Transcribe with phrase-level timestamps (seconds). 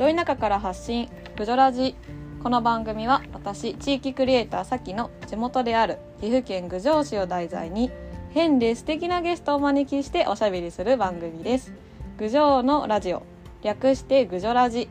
[0.00, 1.94] ど田舎から発信グジョラジ。
[2.42, 7.90] この番組は私地域クリエイターさきの地元である岐阜県郡上市を題材に
[8.30, 11.74] 変で素敵なゲストをお招きしておしゃべりする番組です。
[12.16, 13.22] 郡上のラジオ。
[13.60, 14.88] 略して郡上ラジ。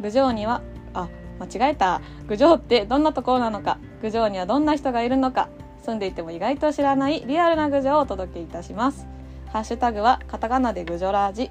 [0.00, 0.62] 郡上には
[0.94, 2.00] あ間違えた。
[2.26, 3.76] 郡上ってどんなところなのか。
[4.00, 5.50] 郡上にはどんな人がいるのか。
[5.84, 9.06] 住んでいても意外と知らないリアルな郡上をお届けいたします。
[9.52, 11.50] ハッシュタグはカタカナで郡上ラジ。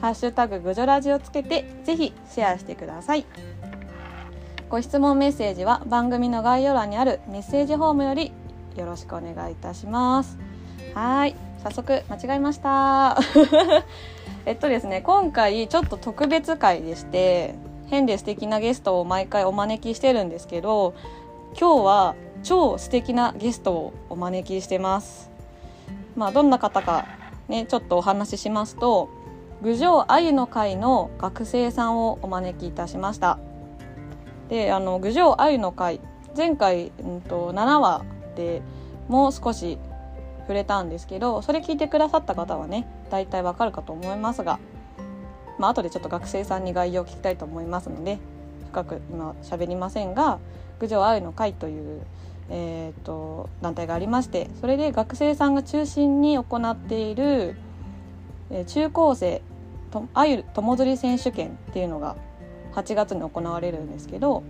[0.00, 3.24] ハッシュタググジョラジをつけてぜひシェアしてください。
[4.68, 8.32] ご質問メッセージは番組の概要欄にあるメッセージフォームより
[8.76, 10.38] よろしくお願いいたします。
[10.94, 11.36] はい。
[11.62, 13.18] 早速間違えました。
[14.44, 17.54] えっとですね今回ちょっと特別会でして
[17.86, 20.94] 変で素敵なゲストを毎回お招きしてるんですけど
[21.58, 25.30] 今日は超素敵なゲストをお招きしてます。
[26.14, 27.06] まあどんな方か
[27.48, 29.08] ねちょっとお話ししますと
[29.62, 33.38] 郡上あゆの会の学生さんをお招きいたしました。
[34.48, 36.00] であの郡上あゆの会
[36.36, 38.04] 前回、うんと、7話
[38.36, 38.62] で
[39.08, 39.78] もう少し
[40.40, 44.60] 触れたんですけどそれ聞いてくださった方はね大体わかるかと思いますが
[45.58, 48.18] まあ後でちょっと学生さんに概要を聞きたいと思いますので
[48.68, 50.38] 深く今喋りませんが
[50.78, 52.02] 郡上あゆの会という
[52.48, 57.56] えーと団体がありましてそれで学生さんが中心に行っている
[58.66, 59.42] 中高生
[60.14, 62.16] あゆ友釣り選手権っていうのが
[62.74, 64.42] 8月に行われるんですけど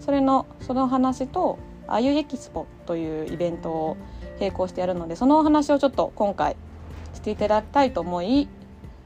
[0.00, 1.58] それのその話と
[1.88, 3.96] あゆエキスポというイベントを
[4.40, 6.56] 並行してやるのでそのお話をちょっと今回
[7.14, 8.48] していただきたいと思い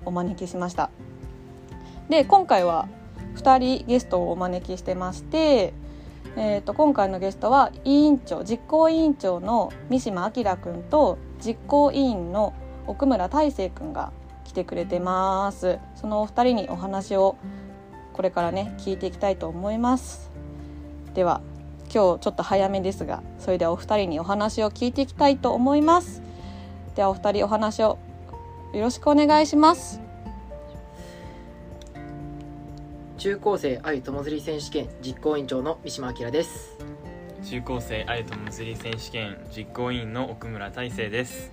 [0.04, 0.90] お招きしました。
[2.08, 2.88] で今回は
[3.34, 5.74] 2人ゲストをお招きしてまして、
[6.36, 12.54] えー、と今回のゲストは委員長実行委員長の三島明君と実行委員の
[12.86, 14.12] 奥村大成君が
[14.56, 15.78] てくれてます。
[15.94, 17.36] そのお二人にお話を
[18.14, 20.30] これからね聞いていきたいと思います。
[21.14, 21.42] では
[21.84, 26.22] 今日ちょっと早めですがそれではお二人にお話を聞いていきたいと思います。
[26.94, 27.98] ではお二人お話を
[28.72, 30.00] よろしくお願いします。
[33.18, 36.78] 中高生愛友釣り選手権実行委員長の三島明です。
[37.44, 41.52] 中高生愛友釣り選手権実行委員の奥村大成です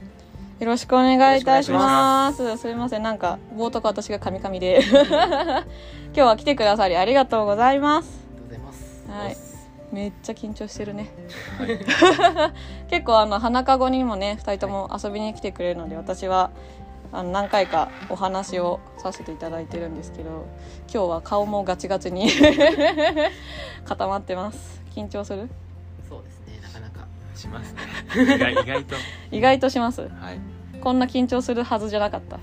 [0.64, 2.58] よろしくお願いいたします。
[2.58, 2.68] す。
[2.70, 3.04] みません。
[3.04, 4.80] なんか冒頭か私がカミカミで。
[4.88, 5.66] 今
[6.14, 8.22] 日は来てくださりありがとうございます。
[8.32, 9.06] ありがとうございます。
[9.10, 9.38] はい。
[9.94, 11.10] めっちゃ緊張してるね。
[12.90, 16.52] 結構あの花かごにもね2人とも遊びに来てくれるので私は
[17.12, 20.46] あの何回かお話をさせていただいてるんですけど
[20.94, 22.30] 今日は顔もガチガチに
[23.84, 24.82] 固まってます。
[24.96, 25.50] 緊張する？
[26.08, 26.58] そうですね。
[26.62, 27.06] なかなか。
[27.36, 27.82] しますね。
[28.16, 28.96] 意外意外と。
[29.32, 30.04] 意外とします。
[30.04, 30.53] はい
[30.84, 32.36] こんな緊張するはずじゃなかった。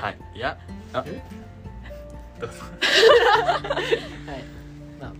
[0.00, 0.58] はいいや
[0.92, 1.04] あ
[2.40, 2.54] どうぞ。
[4.26, 4.44] はい。
[5.00, 5.16] まあうん。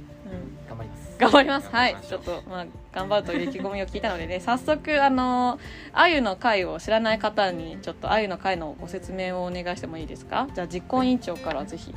[0.69, 1.17] 頑張ります。
[1.19, 1.97] 頑張りますはい。
[2.03, 5.61] ちょっとまあ頑張るという意気込みを聞いたのでね 早速あの
[5.93, 10.49] あゆの会を知らない方にちょっとあゆの会のご説明をお願いしてもいいですか？
[10.53, 11.95] じゃあ実行委員長からぜひ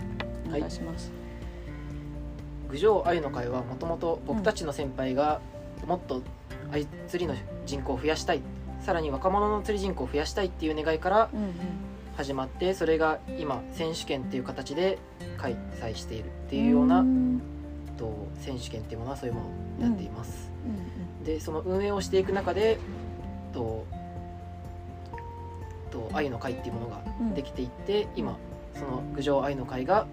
[0.48, 1.12] お願いします、
[2.70, 5.42] 郡上あゆの会はもともと僕たちの先輩が
[5.88, 6.22] もっと
[6.72, 7.36] あゆ釣りの
[7.66, 8.42] 人口を増やしたい
[8.84, 11.30] さらに若者の釣り人口を増やしたいっていう願いから
[12.16, 15.00] 始まってそれが今選手権っていう形で
[15.38, 17.42] 開催しているっていうようなうん。
[17.98, 22.78] と選手権っていうものはそういうものになっています、うんでその運営をしていく中で
[23.54, 23.86] と
[25.90, 28.36] と愛の会っていうものがうんできていって、今
[28.74, 30.06] その郡上愛の会が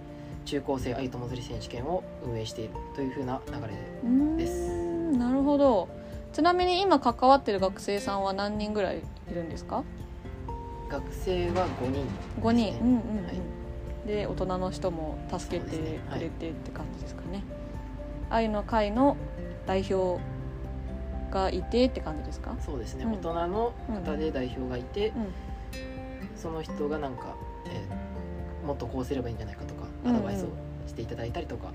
[0.44, 4.70] 中高生愛友釣り選手権を運営しているというふうな流れです。
[5.18, 5.88] なるほど
[6.32, 9.84] ちなみに今関わってる学生さんは何人ぐらいいるんですか？
[10.88, 12.06] 学生は5人
[12.40, 13.24] 5人、うんうんうん。
[13.26, 13.40] はい。
[14.06, 17.42] で大人の人も助けてくれてって感じですかね。
[18.30, 19.16] 愛の会の
[19.66, 20.22] 代表
[21.30, 22.56] がいてって感じですか？
[22.64, 23.12] そうですね、うん。
[23.14, 23.72] 大人の
[24.04, 25.32] 方で代表がいて、うん。
[26.36, 27.36] その人がなんか、
[27.66, 28.10] えー
[28.66, 30.16] もっとこうすればいいんじゃないかとかうんうん。
[30.16, 30.48] アドバイスを
[30.86, 31.72] していただいたりとか、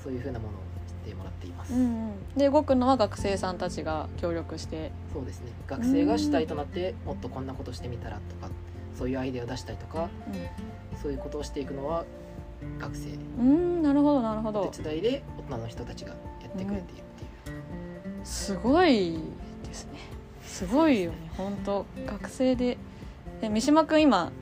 [0.00, 0.73] そういうふうなものをし
[1.08, 2.12] てもらっています、うんうん。
[2.36, 4.92] で動くのは学生さんたちが協力して。
[5.12, 5.52] そうですね。
[5.66, 8.50] 学生が主体となってもっとこんなことしてみたらとか
[8.98, 10.08] そういうアイデアを出したりとか
[11.02, 12.04] そういうことをしていくのは
[12.78, 13.10] 学生。
[13.38, 14.66] うんうんなるほどなるほど。
[14.74, 16.16] 手伝いで大人の人たちがや
[16.48, 17.04] ってくれているっ
[17.44, 19.18] ていう、すごい
[19.66, 19.98] ですね。
[20.42, 21.30] すごいよね。
[21.36, 22.78] 本当学生で。
[23.42, 24.32] え三島君今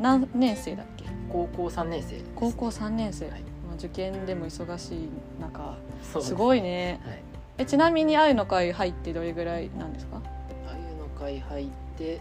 [0.00, 1.04] 何年生だっけ？
[1.30, 2.30] 高校3年生です。
[2.34, 3.40] 高校3年生、はい。
[3.40, 3.47] まあ
[3.78, 5.08] 受験でも忙しい
[5.40, 5.76] 中
[6.20, 7.00] すごいね。
[7.04, 7.22] はい。
[7.58, 10.20] えちなみに愛の会入ってどれぐらいなんですか、
[10.66, 12.20] ああいうの会入って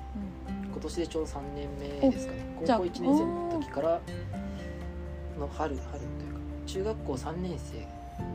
[0.72, 1.70] 今年でちょうど3年
[2.02, 2.40] 目ですかね。
[2.60, 4.02] 高校1年生の時から
[5.40, 7.80] の春春というか中学校3年生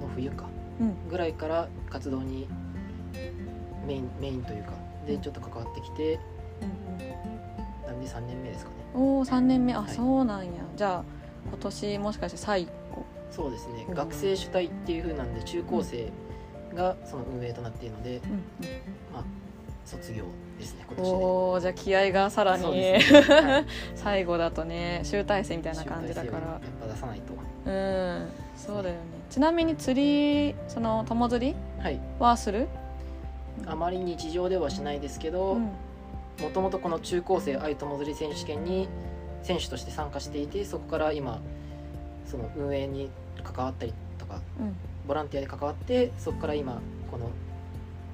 [0.00, 0.46] の冬か
[0.80, 1.08] うん。
[1.08, 2.48] ぐらいから活動に
[3.86, 4.72] メインメインというか
[5.06, 6.20] でちょっと関わってきて
[7.84, 8.76] なんで3年目ですかね。
[8.94, 9.74] おお3年目。
[9.74, 9.94] あ、はい。
[9.94, 10.52] そうなんや。
[10.76, 11.04] じゃあ
[11.48, 12.70] 今年もしかして最後
[13.32, 13.86] そうですね。
[13.88, 13.94] うん。
[13.94, 16.12] 学生主体っていう風なんで中高生
[16.74, 18.22] がその運営となっているのでうん。
[19.84, 20.24] 卒業
[20.58, 21.24] ですね今うん、年で。
[21.24, 23.00] おおじゃあ気合がさらに、ね。
[23.00, 23.66] はい。
[23.96, 26.38] 最後だとね集大成みたいな感じだから。
[26.38, 27.32] やっぱ出さないと。
[27.66, 28.28] うん。
[28.56, 29.00] そうだよね。
[29.28, 32.00] ちなみに釣りその友釣りはい。
[32.18, 32.68] はする？
[33.66, 35.62] あまり日常ではしないですけどうん。
[35.62, 38.88] もともとこの中高生愛友釣り選手権に
[39.42, 41.40] 選手として参加していてそこから今
[42.26, 43.10] その運営に
[43.42, 44.74] 関わったりとかうん。
[45.06, 46.80] ボランティアで関わってそこから今
[47.10, 47.28] この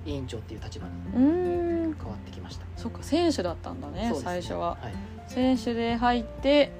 [0.06, 4.78] 委員長っていう立場に変わってきました、そっか選手だったんだねそうです最初は。
[4.80, 4.94] はい、
[5.26, 6.72] 選手で入って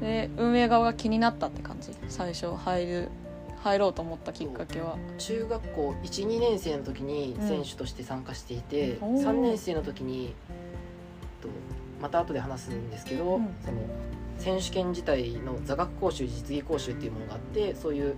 [0.00, 1.94] で運営側が気になったって感じ？
[2.08, 3.08] 最初入る
[3.62, 4.96] 入ろうと思ったきっかけは。
[5.16, 7.48] 中学校12年生の時にうん。
[7.48, 9.24] 選手として参加していて、おー。
[9.24, 10.34] 3年生の時に
[11.40, 11.48] と
[12.02, 13.54] また後で話すんですけど、うん。
[13.64, 13.78] その
[14.38, 18.16] 選手権自体の座学講習実技講習っていうものがあってそういう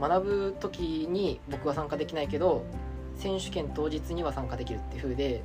[0.00, 2.64] 学ぶ時に僕は参加できないけど
[3.16, 5.42] 選手権当日には参加できるっていう風で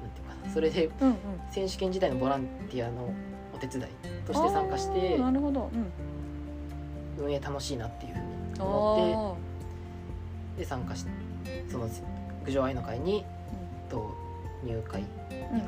[0.00, 0.90] なんていうかなそれで
[1.50, 3.12] 選手権自体のボランティアの
[3.54, 3.84] お手伝い
[4.26, 5.16] として参加して
[7.18, 9.36] 運営楽しいなっていう風にあ思ーっ
[10.56, 11.10] てで参加して
[11.70, 11.88] その
[12.44, 13.24] 郡上愛の会に
[13.88, 14.14] と
[14.64, 15.62] 入会うんうん。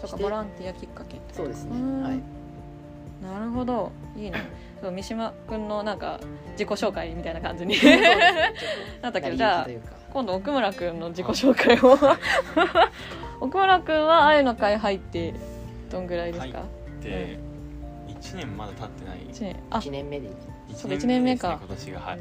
[0.00, 1.20] そっかボランティアきっかけ。
[1.32, 1.76] そうですね。
[1.76, 2.02] うん。
[2.02, 2.37] はい
[3.22, 3.92] なるほど。
[4.16, 4.38] いいね。
[4.80, 6.20] そう三島君のなんか
[6.52, 7.74] 自己紹介みたいな感じに。
[9.02, 9.68] なったけどじゃあ
[10.12, 11.98] 今度奥村君の自己紹介を。
[13.40, 15.34] 奥村君は愛の会入って
[15.90, 16.62] どんぐらいですか、
[17.00, 17.38] で
[18.08, 19.18] 1年まだ経ってない。
[19.28, 19.56] 一年。
[19.70, 20.28] あ1年目で
[20.74, 22.00] そうか1一年目か今年が。
[22.00, 22.20] はい。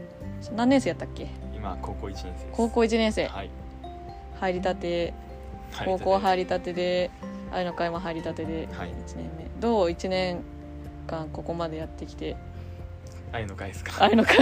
[0.55, 1.27] 何年生やったっけ？
[1.55, 2.47] 今高校1年生です。
[2.51, 3.27] 高校1年生。
[3.27, 3.49] はい。
[4.39, 5.13] 入りたて。
[5.85, 7.11] 高校入りたてで
[7.51, 8.67] 愛の会も入りたてで。
[8.71, 8.89] はい。
[8.89, 9.47] 1年目。
[9.59, 10.44] どう？1年
[11.07, 12.36] 間ここまでやってきて。
[13.31, 14.04] 愛の会ですか？
[14.04, 14.38] 愛の会。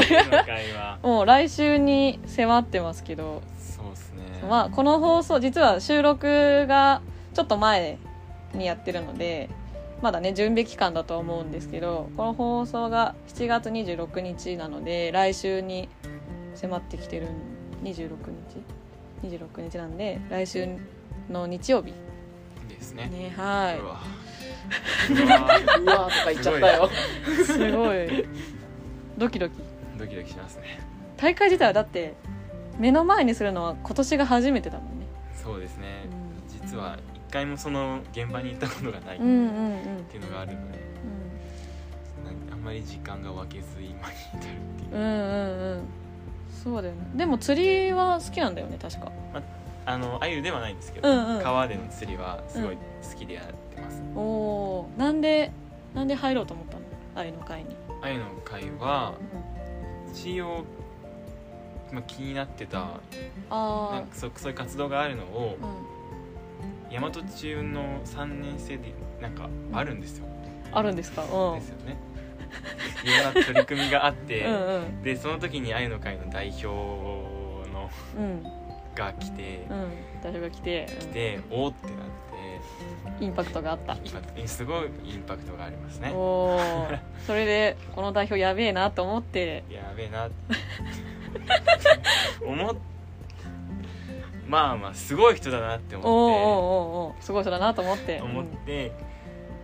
[0.73, 0.99] は。
[1.01, 3.41] もう来週に迫ってますけど。
[3.57, 4.47] そうですね。
[4.49, 7.01] まあこの放送実は収録が
[7.33, 7.97] ちょっと前
[8.53, 9.49] にやってるので
[10.01, 15.89] まだね準備期間だとは思うんですけどこの放送が7月26日なので来週に
[16.53, 17.27] 迫ってきてる
[17.83, 18.09] 26
[19.23, 20.67] 日？26日なんで来週
[21.29, 21.93] の日曜日。
[22.69, 23.07] ですね。
[23.09, 23.99] ねはうわ
[25.09, 26.89] うわーとか言っちゃったよ。
[27.41, 28.25] いすごい。
[29.17, 29.55] ドキドキ。
[29.97, 30.79] ドキドキしますね。
[31.17, 32.15] 大会自体はだって
[32.77, 35.05] 目の前にするのは今年が初めてだもんね。
[35.41, 36.07] そうですね。
[36.63, 39.45] 実は一回もその現場に行ったことがないっうんうんうん。
[39.47, 40.79] うんていうのがあるので
[42.25, 44.07] なんあんまり時間が分けず今に至る
[44.39, 44.95] っていう。
[44.95, 45.77] うんうんうん。
[45.77, 45.81] うん
[46.63, 47.01] そうだよね。
[47.15, 49.11] でも釣りは好きなんだよね確か。
[49.85, 51.43] あの鮎ではないんですけど、うんうん。
[51.43, 52.79] 川での釣りはすごい好
[53.19, 53.45] きでやっ
[55.05, 55.51] なんで
[55.93, 56.85] なんで入ろうと思ったの？
[57.13, 59.13] 愛の会に、鮎の会は
[60.11, 60.65] 一応、
[61.93, 62.99] まあ、気になってたな
[63.51, 65.67] あんかそそういう活動があるのをあ
[66.91, 66.99] うん。
[66.99, 70.25] 大和中の3年生でなんかあるんですよ、
[70.71, 71.23] あるんですか？
[71.23, 71.59] うん。
[71.59, 71.97] ですよね。
[73.03, 75.03] いろんな取り組みがあって、うんうん。
[75.03, 78.43] でその時に鮎の会の代表のうん。
[78.95, 79.91] が来て、うん。
[80.23, 81.99] 代表が来て来ておーってなって。
[81.99, 82.24] うん
[83.19, 83.97] インパクトがあった。
[84.45, 86.11] すごいインパクトがありますね。
[86.13, 86.89] おお
[87.25, 89.63] それでこの代表やべえなと思って。
[89.69, 90.29] やべえな。
[92.45, 92.75] 思っ
[94.47, 98.17] まあまあすごい人だなって思っおーおーすごい人だなと思って。
[98.17, 98.91] て思って、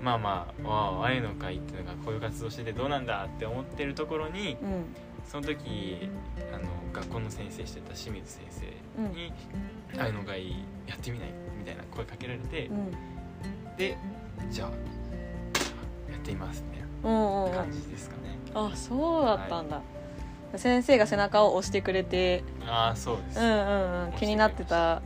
[0.01, 4.73] まあまあわあ愛の会っていうのがこういう活動しててどうなんだって思ってるところにうん。
[4.73, 6.09] うんその時
[6.53, 8.65] あの学校の先生してた清水先生
[9.13, 9.31] に
[9.97, 10.49] 「愛の会
[10.87, 12.91] やってみない?」みたいな声かけられて、うん
[13.81, 13.97] で
[14.51, 14.69] じゃあ
[16.11, 17.51] やってみますみたいうんうん。
[17.51, 19.81] 感じですかね、あそうだったんだ、
[20.55, 22.43] 先生が背中を押してくれて。
[22.67, 24.11] ああそうです、うんうんうん。
[24.13, 25.01] 気になってたあ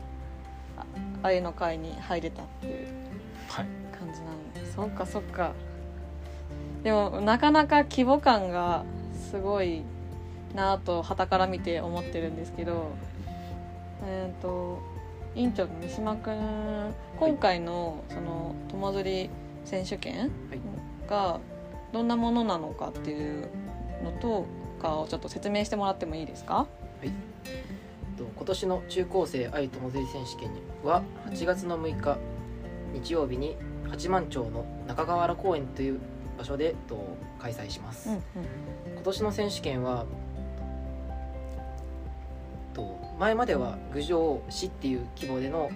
[1.23, 2.87] 愛の会に入れたっていう
[3.47, 3.65] はい。
[3.97, 4.71] 感じなんだ。
[4.75, 5.53] そっかそっか。
[6.83, 8.83] でもなかなか規模感が
[9.31, 9.83] すごい
[10.53, 12.91] なぁと傍から見て思ってるんですけど。
[14.07, 14.79] えっ、と
[15.35, 19.29] 委員長の三島君今回のその友釣り
[19.65, 20.31] 選手権
[21.09, 21.39] が
[21.91, 23.49] どんなものなのかっていう
[24.03, 24.45] のと
[24.81, 26.67] かをちょっと説明してもらってもいいですか？
[28.17, 30.51] と今年の中高生愛友釣り選手権
[30.83, 32.17] は8月の6日
[32.93, 33.57] 日曜日に
[33.89, 35.99] 八幡町の中川原公園という
[36.37, 38.21] 場所でと開催します、うんうん。
[38.93, 40.07] 今年の選手権はと
[43.19, 45.69] 前までは郡上市っていう規模での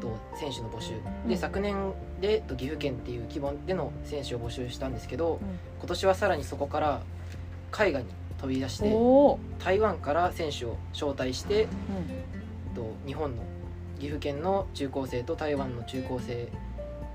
[0.00, 0.90] と選手の募集。
[0.90, 1.36] で、うん。
[1.36, 5.38] 昨年でと岐阜県っていう規模での選手を募集したんですけどうん。
[5.78, 7.02] 今年はさらにそこから
[7.70, 8.92] 海外に飛び出して
[9.64, 11.66] 台湾から選手を招待してう
[12.72, 12.74] ん。
[12.74, 13.42] と日本の
[13.98, 16.48] 岐阜県の中高生と台湾の中高生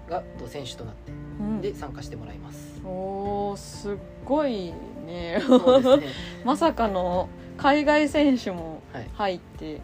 [0.09, 1.61] がと選手となってうん。
[1.61, 2.81] で参加してもらいます。
[2.85, 4.73] おーすっごい
[5.05, 5.39] ね。
[5.39, 5.41] ね。
[6.45, 7.27] まさかの
[7.57, 9.09] 海外選手もはい。
[9.13, 9.81] 入って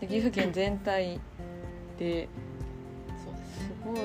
[0.00, 1.20] で岐阜県全体
[1.98, 2.28] で
[3.56, 3.64] す。
[3.64, 4.02] すごいね。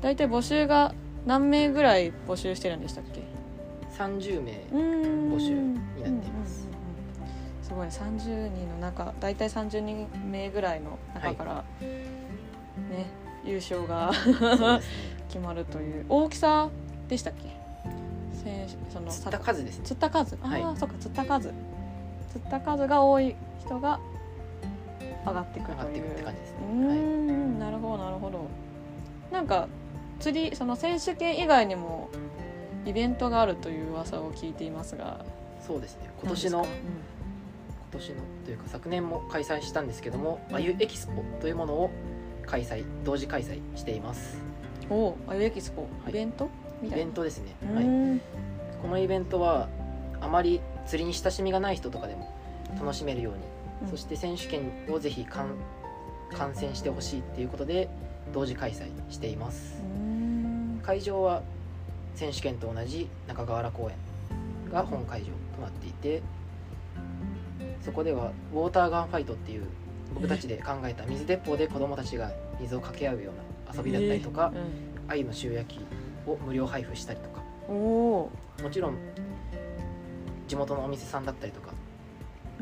[0.00, 0.94] 大体募集が
[1.26, 3.22] 何名ぐらい募集してるんでしたっけ
[3.98, 6.66] ？30名募募集になっています。
[7.62, 13.06] すごい30人の中大体30人名ぐらいの中から、ね
[13.44, 14.10] 優勝が。
[15.28, 16.04] 決まるという。
[16.08, 16.68] 大きさ
[17.08, 17.59] でしたっけ？
[18.42, 19.84] 選手その釣った数ですね。
[19.84, 20.34] 釣った数。
[20.36, 20.62] ああ、はい。
[20.78, 21.52] そっか釣った数。
[22.32, 24.00] 釣った数が多い人が
[25.26, 26.12] 上がっていくという。
[26.12, 26.58] って感じですね。
[26.62, 28.46] うーん、なるほどなるほど。
[29.32, 29.68] なんか
[30.18, 32.08] 釣りその選手権以外にも
[32.86, 35.24] イベントがあるという噂を聞いていますが。
[35.66, 36.10] そうですね。
[36.20, 36.74] 今年の何今
[37.92, 41.90] 年のというか昨年も開催したんですけども、あゆエキスポというものを
[42.46, 44.38] 開催同時開催しています。
[44.88, 46.10] うん、おおあゆエキスポ、はい。
[46.10, 46.44] イベント？
[46.44, 46.96] みイたいな。
[46.96, 47.56] ベントですね。
[47.62, 47.84] うはい。
[47.84, 48.20] ーん
[48.82, 49.68] このイベントは
[50.20, 52.32] あまり釣りに親しみがない人とかでも
[52.80, 53.40] 楽しめるように、
[53.82, 53.88] うん。
[53.88, 55.54] そして選手権をぜひ観
[56.36, 57.88] 観戦してほしいっていうことで
[58.32, 59.82] 同時開催しています。
[59.82, 60.80] うーん。
[60.82, 61.42] 会場は
[62.14, 63.96] 選手権と同じ中川原公園
[64.70, 66.22] が本会場となっていて
[67.80, 69.64] そこではウォーターガンファイトっていう
[70.14, 74.52] 僕たちで考えた水鉄砲で子どもたちが水をかけ合うような遊びだったりとか、
[75.06, 75.80] 鮎の塩焼き
[76.32, 77.40] を無料配布したりとか。
[77.68, 78.30] も
[78.70, 78.96] ちろん
[80.48, 81.70] 地元のお店さんだったりとか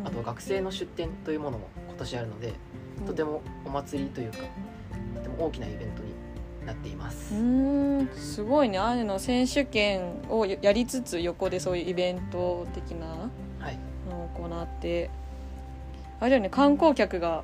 [0.02, 2.52] ーあと学生の出店というものも今年あるので、
[3.06, 4.38] とてもお祭りというか
[5.16, 6.12] とても大きなイベントに
[6.66, 8.08] なっています、うーん。
[8.14, 8.78] すごいね。
[8.78, 13.06] ああいうの選手権をやりつつ横でそういうイベント的な
[13.58, 13.78] はい。
[14.10, 15.10] のを行って
[16.20, 16.50] あれだよね。
[16.50, 17.42] 観光客が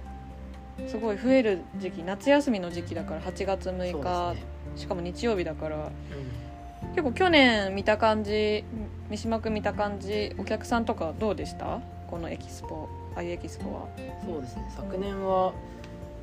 [0.86, 2.02] すごい増える時期。
[2.02, 4.42] 夏休みの時期だから8月6そう日、
[4.76, 5.88] しかも日曜日だからう
[6.90, 8.64] 結構去年見た感じ
[9.10, 11.80] 三島君見た感じお客さんとかどうでした？
[12.08, 13.80] このエキスポあゆエキスポは。
[13.82, 13.86] ん、
[14.26, 14.70] そうですね。
[14.76, 15.52] 昨年は、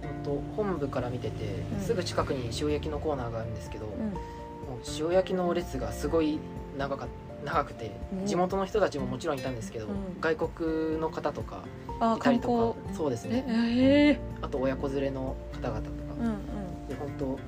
[0.04, 1.44] うん、と本部から見てて、
[1.74, 1.82] うん。
[1.82, 6.40] すぐ近くに塩焼きのコーナーがあるんですけど、もうう塩焼きの列がすごい
[6.78, 7.08] 長か
[7.46, 8.26] 長くて、うん。
[8.26, 9.94] 地元の人たちももちろんいたんですけど、うん。
[10.22, 12.88] 外国の方とかいた観りと光。
[12.90, 13.46] かそうですえね。
[13.48, 16.88] ええあと親子連れの方々とか、うん。
[16.88, 17.40] で本当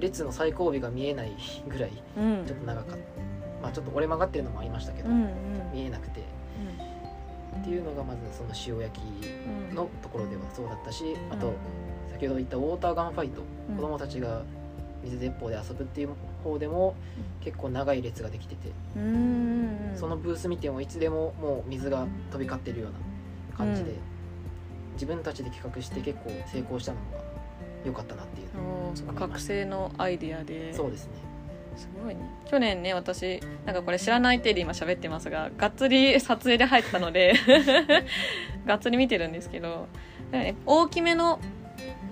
[0.00, 1.32] 列の最後尾が見えない
[1.68, 2.40] ぐらいうん。
[2.40, 2.98] うんちょっと長かった。
[3.62, 5.28] まあちょっと折れ曲がってるのもありましたけど、うんうん。
[5.72, 6.20] 見えなくて。
[7.60, 9.04] っていうのがまずその塩焼き
[9.70, 11.54] うんのところではそうだったし、あとうん
[12.12, 13.76] 先ほど言ったウォーターガンファイト、うん。
[13.76, 14.42] 子供たちが
[15.02, 16.10] 水鉄砲で遊ぶっていう
[16.44, 16.94] 方でも
[17.40, 19.96] 結構長い列ができてて、うんうんうん。
[19.96, 23.96] そのブース見てもいつでももう水が飛び交ってるような感じで、うん。
[24.94, 27.29] 自分たちで企画して結構成功したのが
[27.84, 30.72] 良かったなっていうおーそっか覚醒のアイデアで。
[30.74, 31.12] そうですね。
[31.76, 32.20] すごいね。
[32.50, 37.34] 去年ね私なんかこれ知らない手で今喋ってますががっつり撮影で入ったので
[38.66, 39.86] がっつり見てるんですけど、
[40.32, 41.40] ね大きめの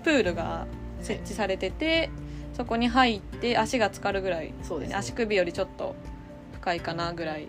[0.04, 0.66] プールが
[1.02, 2.08] 設置されてて、
[2.54, 4.94] そこに入って足が浸かるぐらい、ね。
[4.94, 5.94] 足首よりちょっと
[6.54, 7.48] 深いかなぐらい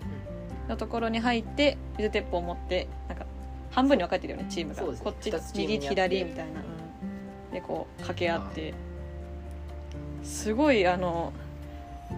[0.67, 3.25] のところに入って水鉄砲を持ってなんか
[3.71, 4.81] 半分に分かれてるよねチームが。
[4.81, 6.78] こっち右左みたいな、うん
[7.51, 8.73] でこう掛け合って
[10.23, 11.33] すごいあの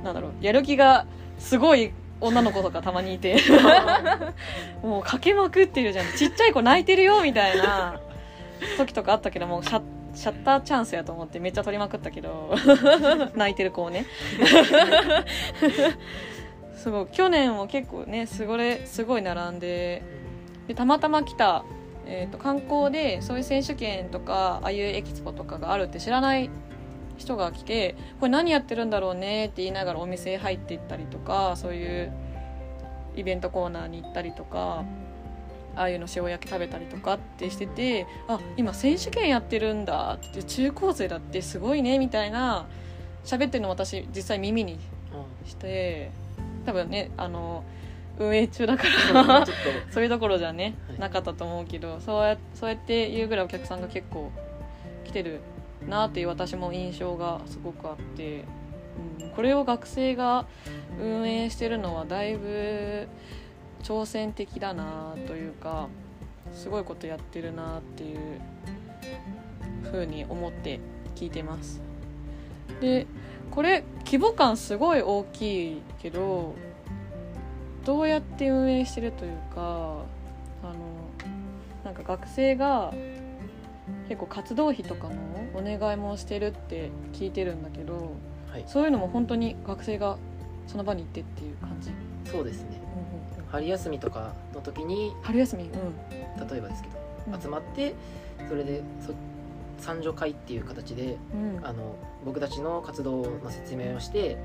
[0.04, 1.06] なんだろうやる気が
[1.38, 3.38] すごい女の子とかたまにいて。
[4.84, 6.06] もうかけまくってるじゃん。
[6.16, 8.00] ちっちゃい子泣いてるよみたいな
[8.78, 9.82] 時とかあったけどもうシャ
[10.14, 12.56] シャッターチャンスやと思ってめっちゃ撮りまくったけど。
[13.36, 14.06] 泣いてる子をね。
[16.78, 17.08] すごい。
[17.08, 20.04] 去年も結構ねすごれすごい並んで。
[20.68, 21.64] でたまたま来た、
[22.06, 26.50] えー、と観光でそういう選手権とかああいうエキスポとかがあるって知らない
[27.18, 32.12] 人が来てこれ何やってるんだろうねって言いながらお店入っていったりとかそういう
[33.16, 34.84] イベントコーナーに行ったりとか
[35.76, 42.68] ああいうの塩焼き食べたりとかってしててあ今選手権やってるんだって中高生だってすごいねみたいな
[43.24, 44.80] 喋ってるの私実際耳に
[45.46, 46.12] して
[46.66, 47.64] 多分ねあの
[48.22, 49.46] 運営中だから。
[49.92, 51.00] そういうところじゃね、はい。
[51.00, 54.32] なかったと思うけどそうやそうやって言うぐらいお客さんが結構
[55.04, 55.40] 来てる
[55.88, 58.46] なっていう私も印象がすごくあって
[59.22, 60.46] うん、これを学生が
[61.00, 63.08] 運営してるのはだいぶ
[63.84, 65.88] 挑戦的だなというか
[66.54, 68.20] すごいことやってるなっていう
[69.90, 70.80] ふうに思って
[71.16, 71.82] 聞いてます。
[72.80, 73.08] で
[73.50, 76.56] これ規模感すごい大きいけど
[77.86, 80.76] どうやって運営してるというかあの
[81.84, 82.94] なんか学生が
[84.08, 85.16] 結構活動費とかの
[85.54, 88.14] お願いもしてるって聞いてるんだけど
[88.52, 88.64] はい。
[88.68, 90.18] そういうのも本当に学生が
[90.68, 91.92] その場に行ってっていう感じ、
[92.30, 92.80] そうですね。
[93.50, 95.64] 春休みとかの時に春休み？
[95.64, 96.48] うん。
[96.48, 96.96] 例えばですけど、
[97.34, 97.42] うん。
[97.42, 97.96] 集まって
[98.48, 99.14] それでそ
[99.80, 101.66] 参助会っていう形でうん。
[101.66, 104.38] あの僕たちの活動の説明をして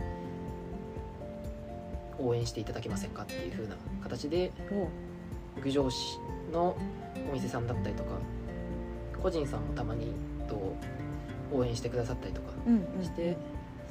[2.18, 6.18] 応援していただけませんかっていう風な形でお郡上市
[6.52, 6.76] の
[7.30, 8.10] お店さんだったりとか
[9.22, 10.12] 個人さんもたまに
[10.48, 10.74] と
[11.52, 13.36] 応援してくださったりとかうんうんして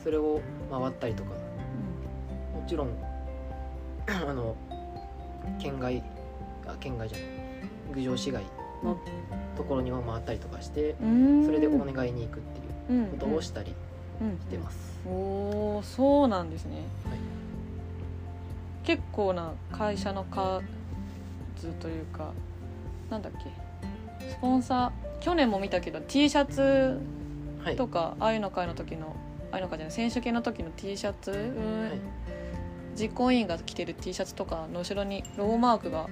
[0.03, 0.41] それを
[0.71, 1.31] 回ったりとか。
[2.53, 2.89] もちろん
[4.09, 4.55] あの
[5.59, 6.01] 県外
[6.65, 7.27] あ県外じゃない。
[7.93, 8.43] 郡上市外
[8.83, 8.97] の
[9.55, 11.45] ところにも回ったりとかしてうん。
[11.45, 12.41] それでお願いに行くっ
[12.87, 13.75] ていうことをしたり
[14.19, 14.39] うんうん。
[14.39, 14.77] してます。
[15.07, 16.77] おーそうなんですね、
[17.07, 17.19] はい
[18.85, 20.61] 結構な会社の数
[21.79, 22.31] というか
[23.09, 26.99] なんだっけスポンサー去年も見たけど T シャツ
[27.63, 29.15] はいとか、ああいうの会の時の
[29.51, 31.99] ああいうの会じゃない選手権の時の T シャツ、うんはい。
[32.95, 36.07] 実行委員が着てる T シャツとかの後ろにロゴマークが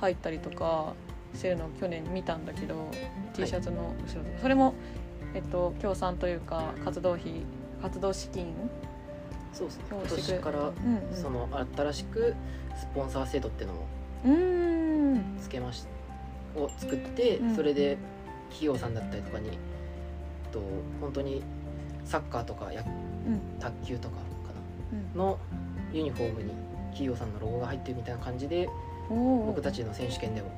[0.00, 0.94] 入ったりとか
[1.34, 2.90] してるのを去年見たんだけど、
[3.34, 4.74] T シャツの後ろそれも、
[5.34, 7.42] えっと、協賛というか活動費
[7.82, 8.54] 活動資金
[9.52, 11.14] そうですね今年からうんうん。
[11.14, 12.34] その新しく
[12.76, 13.86] スポンサー制度っていうのを
[14.24, 15.38] うーん。
[15.40, 15.86] つけまし
[16.56, 17.54] を作って、うん。
[17.54, 17.98] それで
[18.50, 19.50] 企業さんだったりとかに
[20.52, 20.60] と
[21.00, 21.42] 本当に
[22.04, 23.40] サッカーとかやうん。
[23.60, 24.22] 卓球とかか
[24.92, 25.18] うん。
[25.18, 25.38] なの
[25.92, 26.52] ユニフォームに
[26.90, 28.68] 企業さんのロゴが入ってるみたいな感じで
[29.08, 30.50] 僕たちの選手権でも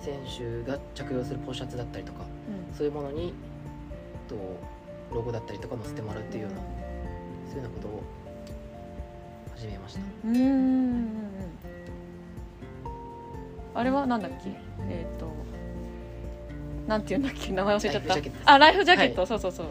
[0.00, 2.24] 選手が着用するポシャツだったりとか
[2.76, 3.34] そういうものに
[4.28, 4.36] と
[5.12, 6.58] ロゴだったりとか載せてもらうっていうような
[7.50, 8.02] そういうようなことを
[9.58, 10.00] 始めました。
[10.24, 10.36] うん。
[10.36, 11.08] うんうんうん
[13.74, 14.50] あれはなんだっけ？
[14.88, 15.30] えっ、と
[16.88, 17.52] なんていうんだっけ？
[17.52, 18.52] 名前忘れちゃった。
[18.52, 19.66] あライフジャケット、はそうそうそう。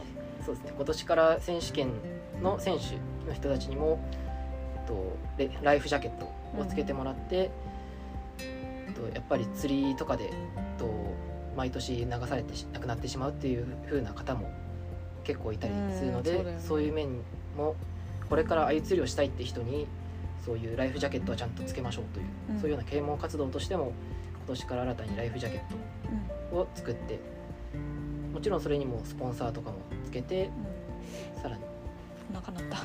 [0.46, 0.72] そうですね。
[0.76, 1.90] 今年から選手権
[2.42, 4.00] の選手の人たちにも、
[4.76, 6.26] えっと、レライフジャケット
[6.58, 7.50] をつけてもらって、
[8.40, 10.32] えっと、やっぱり釣りとかで、えっ
[10.78, 10.90] と、
[11.58, 14.50] 毎年流されてし亡くなってしまうっていう風な方も
[15.26, 16.60] 結構いたりするので、うんそうね。
[16.60, 17.10] そういう面
[17.58, 17.76] も
[18.30, 19.88] これから鮎釣りをしたいって人に
[20.46, 22.60] そういうライフジャケットはちゃんとつけましょうという、うん。
[22.60, 23.94] そういうような啓蒙活動としても
[24.38, 25.62] 今年から新たにライフジャケッ
[26.52, 27.20] トを作って
[28.34, 30.50] もちろんそれにもスポンサーとかもつけて
[31.36, 31.42] うん。
[31.42, 31.64] さらに。
[31.64, 31.68] うん
[32.34, 32.78] なかなった。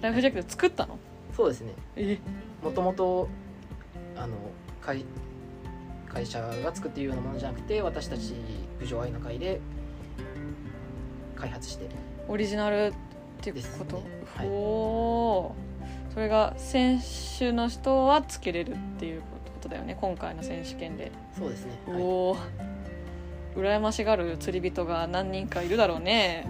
[0.00, 0.98] ライフジャケット作ったの？
[1.36, 1.74] そうですね。
[1.96, 2.18] え？
[2.62, 3.28] もともと
[4.16, 4.34] あの
[4.80, 5.04] 会
[6.08, 8.36] 会社が作っているようなものじゃなくて私たち
[8.78, 9.60] 郡上愛の会で
[11.36, 11.90] 開発して。
[12.26, 12.94] オリジナル
[13.50, 14.02] っていうこと、ね。
[14.36, 14.48] はい。
[14.48, 16.12] おー。
[16.14, 17.00] それが選
[17.38, 19.26] 手の人はつけれるっていうこ
[19.60, 22.36] とだよね今回の選手権で、そうですね、はい、おお
[23.56, 26.46] 羨ましがる釣り人が何人かいるだろうね。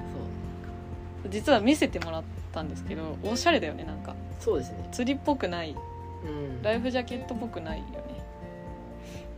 [1.31, 4.15] 実は見せてもらったんですけどおしゃれだよねなんか。
[4.39, 4.87] そうですね。
[4.93, 5.71] 釣りっぽくない。
[5.71, 6.63] うん。
[6.63, 8.23] ライフジャケットっぽくないよね。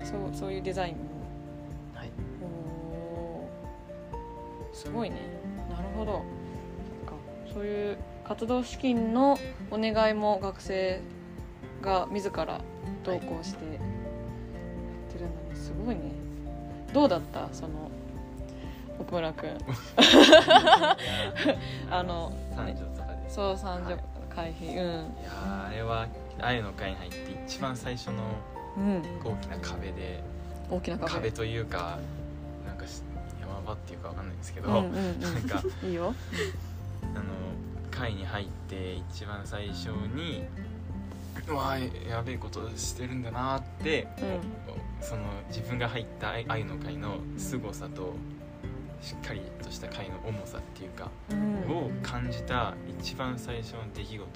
[0.03, 0.95] そうそういうデザイン。
[0.95, 1.01] も
[1.95, 2.11] はい。
[2.43, 4.75] おー。
[4.75, 5.17] すごいね。
[5.71, 6.25] なるほど
[7.57, 7.97] そういう
[8.29, 9.39] 活動資金の
[9.71, 11.01] お願いも学生
[11.81, 12.61] が自ら
[13.03, 13.75] 同行してやっ
[15.11, 16.03] てるのにすごいね。
[16.93, 17.49] どうだった？
[17.53, 17.91] その
[18.99, 19.49] 奥村君
[21.91, 23.31] あの三条とかで。
[23.31, 23.97] そう三女
[24.29, 24.75] 会費、うん。
[24.75, 26.07] いやーあれは
[26.39, 27.17] 愛の会に入って
[27.47, 28.17] 一番最初の
[28.77, 29.03] うん。
[29.25, 30.23] 大きな壁で。
[30.71, 31.11] 大きな壁。
[31.11, 31.97] 壁というか
[32.67, 33.01] なんかし
[33.41, 35.21] 山場っていうかわかんないんですけど、うんうんうん。
[35.21, 36.15] なんか いいよ
[37.15, 37.25] あの
[37.91, 40.45] 会に入って一番最初に
[41.49, 44.09] うわーやべえことしてるんだなって、
[45.01, 48.15] その自分が入った愛愛の会の凄さと
[49.01, 51.71] しっかりとした会の重さっていうか、うん。
[51.71, 54.27] を感じた一番最初の出来事。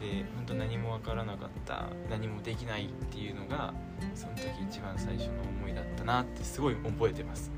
[0.00, 3.72] で本当何も分からなかった何もできないっていうのが
[4.14, 7.50] その時一番最初の思いだったなってすごい覚えてます。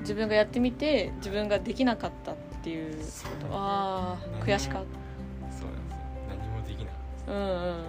[0.00, 5.68] 自分がやってみて自分ができなかったっていうことそうあ悔しかっそうなんですよ。
[6.28, 7.84] 何もできなかったたうんうん。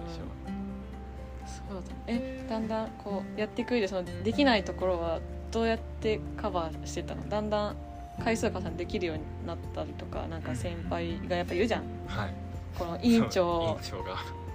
[1.46, 7.28] そうだえだんだんこうやっていく上でそのできないところはどうやってカバーしてたの？
[7.28, 7.76] だんだん
[8.22, 11.82] 回数重ねできるようになったりとかなんか先輩がやっぱいるじゃん。
[12.06, 12.34] はい。
[12.78, 13.78] この委員長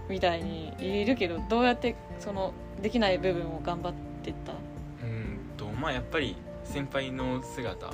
[0.10, 4.54] みたいにいるけどどうやってそのできない部分を頑張ってった？
[5.04, 7.94] うんとまあやっぱり先輩の姿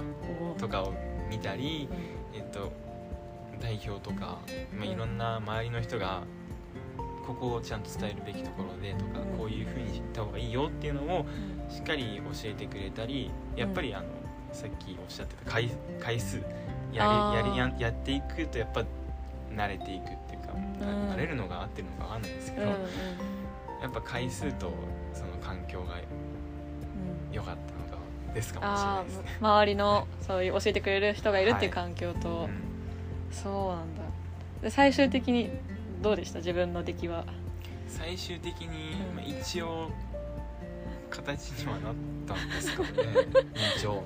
[0.57, 0.93] とかを
[1.29, 1.87] 見たり、
[2.35, 2.71] えっと、
[3.61, 4.39] 代表とか、
[4.77, 6.23] まあ、いろんな周りの人が
[7.25, 9.37] ここをちゃんと伝えるべきところでとか、うん。
[9.37, 11.25] こういうふうにした方がいいよっていうのを
[11.69, 14.05] しっかり教えてくれたりやっぱりあの、
[14.51, 15.69] さっきおっしゃってた回
[15.99, 16.37] 回数
[16.93, 18.85] やれやりややっていくとやっぱ
[19.53, 21.11] 慣れていくっていうか、ん。
[21.11, 22.75] 慣れるのが合ってるのかわかんないですけど、や
[23.87, 24.71] っぱ回数と
[25.13, 27.33] その環境がうん。
[27.33, 27.74] 良かった
[28.35, 29.23] ですかもしれああないですね。
[29.39, 32.49] 周りのそういう教えてくれる人がいるっていう環境と、うん。
[33.31, 34.03] そうなんだ。
[34.61, 35.49] で最終的に
[36.01, 36.39] どうでした？
[36.39, 37.25] 自分の出来は。
[37.87, 38.67] 最終的に、
[39.09, 39.15] うん。
[39.15, 39.89] まあ、一応
[41.09, 41.93] 形にはなっ
[42.27, 42.89] たんですかね。
[43.77, 44.03] 一応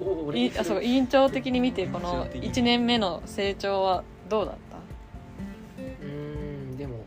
[0.00, 2.52] お俺いあそう委員長的に見てこの委員長的に。
[2.52, 4.76] 1年目の成長はどうだった？
[5.82, 7.04] うーんでも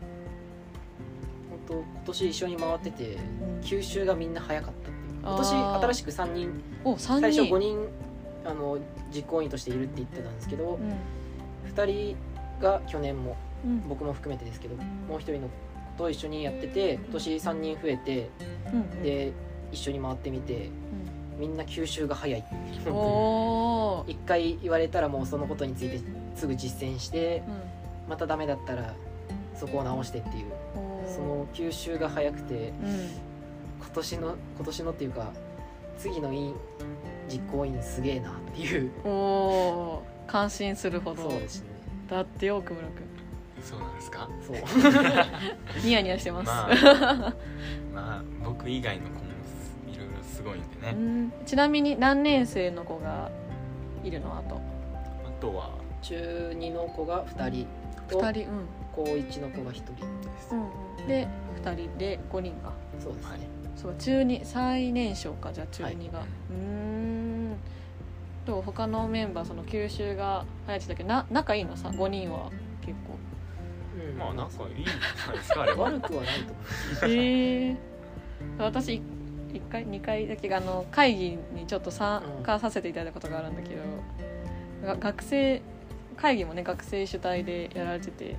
[1.50, 3.18] 本当今年一緒に回ってて
[3.62, 4.90] 吸収がみんな早かった
[5.24, 5.48] 今年
[5.82, 7.88] 新しく3人お三最人初5人
[8.44, 8.78] あの
[9.12, 11.72] 実行委員としているって言ってたんですけど、うん。
[11.74, 12.16] 2人
[12.60, 13.88] が去年もうん。
[13.88, 15.48] 僕も含めてですけどもう1人の
[15.96, 18.30] 子と一緒にやってて今年3人増えて
[18.72, 19.02] うん。
[19.02, 19.32] で
[19.72, 20.68] 一緒に回ってみて
[21.38, 22.44] みんな吸収が早い。
[24.06, 26.00] 一回言われたらもうそのことについて
[26.36, 28.10] すぐ実践してうん。
[28.10, 28.94] またダメだったら
[29.54, 30.52] そこを直してっていう。
[31.06, 33.33] その吸収が早くてうん
[33.84, 35.32] 今年の今年のっていうか
[35.98, 36.54] 次の委員
[37.28, 38.90] 実行委員すげえなっていう。
[39.04, 41.22] おー感心するほど。
[41.30, 41.68] そうですね。
[42.08, 43.04] だってよ奥村君。
[43.62, 44.28] そうなんですか？
[44.46, 44.56] そう。
[45.84, 47.34] ニヤニヤしてます、まあ
[47.94, 49.20] まあ僕以外の子も
[49.90, 51.32] いろいろすごいんでうねん。
[51.46, 53.30] ちなみに何年生の子が
[54.02, 54.36] いるの？
[54.36, 54.56] あと。
[54.56, 54.60] あ
[55.40, 55.70] とは？
[56.02, 57.66] 中2の子が2人
[58.08, 58.66] と2人うん。
[58.92, 59.92] 高1の子が1人。
[59.94, 60.02] で
[60.40, 61.26] す、うん、で
[61.62, 62.70] 2人で5人が
[63.00, 63.40] そうですね、はい
[63.76, 66.28] そう中2最年少かじゃあ中2が、はい。
[66.50, 67.56] うーん。
[68.46, 72.50] どう他のメンバーその吸収が早いって言ったけどな仲いいのさ5人は
[72.82, 73.16] 結構。
[74.08, 74.18] うん。
[74.18, 75.84] まあ仲いいんじゃないですかあれは。
[75.84, 77.76] 悪くはないと思いますへえ
[78.58, 79.02] 私
[79.52, 83.82] 1回2回だけあの会議にちょっと参加させていただいたことがあるんだけど、
[84.86, 85.62] が学生
[86.16, 88.36] 会議もね学生主体でやられてて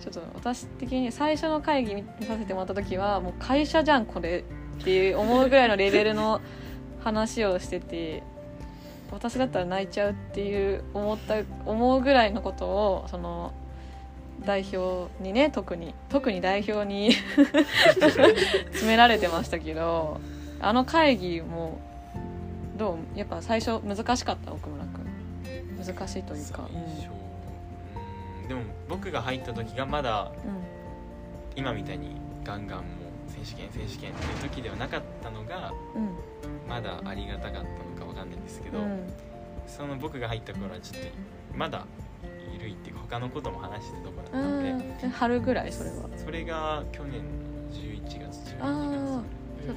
[0.00, 4.44] ちょっと私的に最初の会議見させてもらった時はもう会社じゃんこれ
[4.80, 6.40] っていう思うぐらいのレベルの
[7.02, 8.22] 話をしてて
[9.12, 13.52] 私だったら泣いちゃうっていう思った思うぐらいのことをその
[14.44, 17.12] 代表にね特に特に代表に
[17.94, 20.20] 詰められてましたけど
[20.60, 21.78] あの会議も
[22.76, 23.18] どう？
[23.18, 24.52] やっぱ最初難しかった？
[24.52, 27.23] 奥村君難しいというか、うん、
[28.48, 30.64] でも僕が入った時がまだうん。
[31.56, 32.84] 今みたいにガンガンも
[33.28, 36.68] う選手権選手権っていう時ではなかったのがうん。
[36.68, 37.66] まだありがたかったの
[37.98, 39.12] かわかんないんですけど、うん。
[39.66, 41.08] その僕が入った頃はちょっと
[41.56, 41.86] まだ
[42.52, 46.08] 緩いっていうか他のことも話してたとこだったので、春ぐらいそれは。
[46.16, 47.28] それが去年の
[47.72, 49.22] 11月12あー。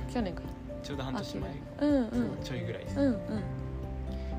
[0.08, 0.42] 月去年か。
[0.84, 1.52] ちょうど半年前
[1.82, 2.38] うんうん。
[2.44, 3.20] ちょいぐらいです、うんうん。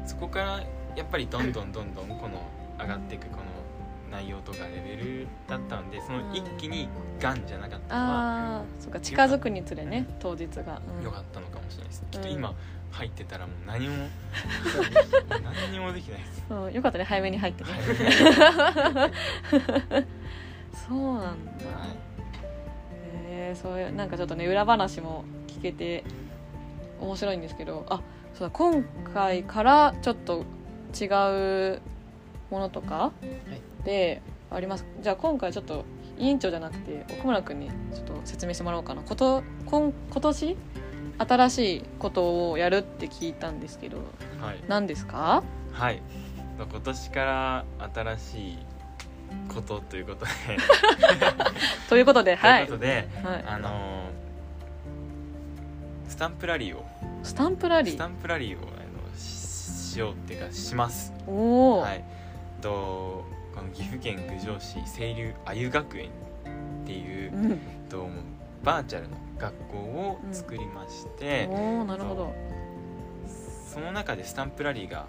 [0.07, 0.61] そこから
[0.97, 2.43] やっぱりどんどんどんどんこの
[2.81, 3.43] 上がっていくこの
[4.11, 6.89] 内容とかレベルだったんでその一気に
[7.21, 11.05] ガンじゃなかったのはああそうか近づくにつれね当日が、うん。
[11.05, 12.55] 良かったのかもしれないです、きっとうん今
[12.91, 13.95] 入ってたらもう何も
[15.29, 16.45] 何にもできないです。
[16.49, 17.71] そうよかったね早めに入ってね。
[20.89, 21.53] そうなんだ。
[21.67, 21.89] はい。
[23.29, 26.05] へえそういうなんかちょっとね裏話も聞けて
[27.01, 28.01] 面白いんですけどあ
[28.35, 30.45] そうだ今回からちょっと
[30.99, 31.05] 違
[31.77, 31.83] う
[32.51, 33.13] ものとか
[33.85, 34.85] であります。
[35.01, 35.85] じゃあ今回ちょっと
[36.19, 39.03] 委員長じゃなくて奥村君にちょっと説明してもらおうかな。
[39.03, 40.57] こと今今年？
[41.21, 43.99] 新しいことをやるって聞いたんですけど
[44.41, 45.43] はい、何ですか？
[45.73, 46.01] はい、
[46.57, 48.59] 今年から新しい
[49.53, 50.31] ことということで、
[51.91, 53.71] ということではいということではい、あのー
[56.09, 56.85] スタンプラリーを。
[57.25, 57.95] スタンプラリー？
[57.95, 59.23] スタンプラリーをあのし
[59.95, 61.13] しようっていうかします。
[61.27, 62.05] おお、はい。
[62.61, 63.25] と
[63.59, 68.07] この岐阜県郡上市清流あゆ学園っていうう、ん、と
[68.63, 72.33] バーチャルの学校を作りまして、おおなるほど。
[73.67, 75.07] その中でスタンプラリーが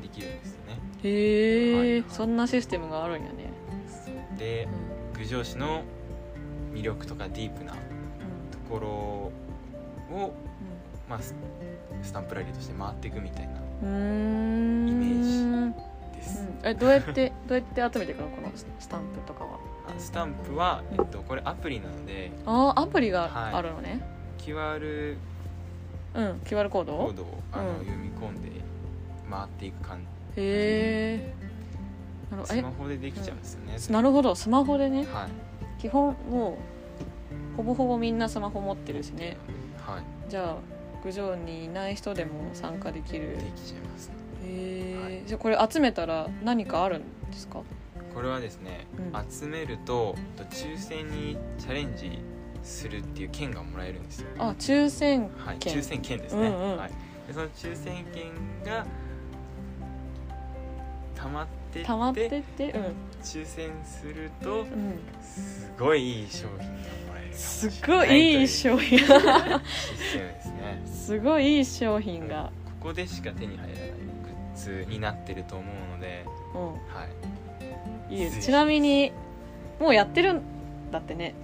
[0.00, 0.78] できるんですよね。
[1.02, 2.08] へえ、はい。
[2.08, 3.50] そんなシステムがあるんやね、
[4.38, 4.68] で
[5.12, 5.18] うん。
[5.18, 5.82] 郡上市の
[6.72, 7.78] 魅力とかディープなと
[8.70, 8.88] ころ
[10.16, 10.34] を
[11.08, 11.34] まあス
[12.02, 15.87] スタンプラリーとして回っていくみたいなイメー
[16.18, 16.68] です、うん。
[16.68, 19.58] えどうやってどうやって集めていくのこのススタンプとかは？
[19.88, 22.30] あスタンプは、えっと、これアプリなので。
[22.44, 23.54] ああアプリがはい。
[23.54, 24.00] あるのね、
[24.38, 25.16] QR
[26.14, 26.92] うん QR コード？
[26.96, 27.78] コードをあの、うん。
[27.78, 28.50] 読み込んで
[29.30, 30.04] 回っていく感へ
[30.36, 31.34] え
[32.44, 34.34] スマホでできちゃうんですよね、えなるほど。
[34.34, 35.06] スマホでね。
[35.12, 35.80] はい。
[35.80, 36.58] 基本も
[37.52, 39.36] うほぼほぼみんなスマホ持ってるしね。
[39.86, 40.30] はい。
[40.30, 40.56] じゃあ
[41.02, 43.36] 郡上にいない人でも参加できる。
[43.38, 44.10] できちゃいます
[44.44, 47.62] へえ、はいじゃあこれ集めたら何かあるんですか？
[48.14, 49.30] これはですね、うん。
[49.30, 52.18] 集めるとと抽選にチャレンジ
[52.62, 54.28] するっていう券がもらえるんですよ。
[54.38, 56.76] あ抽選はい、券抽選券ですね、うんうん。
[56.78, 56.90] はい、
[57.26, 58.32] でその抽選券
[58.64, 58.86] が
[61.14, 62.82] 溜まってって溜まってってうん。
[63.22, 64.98] 抽選するとうん。
[65.20, 73.92] すごいいい商品がもらえるすごいいいい商品システムですねすごいいい商品が、ここでしか手に入らない
[74.66, 77.06] グッズになってると思うので、うは
[78.10, 79.12] い、ん、いいちなみに
[79.80, 80.42] もうやってるん
[80.90, 81.34] だってね、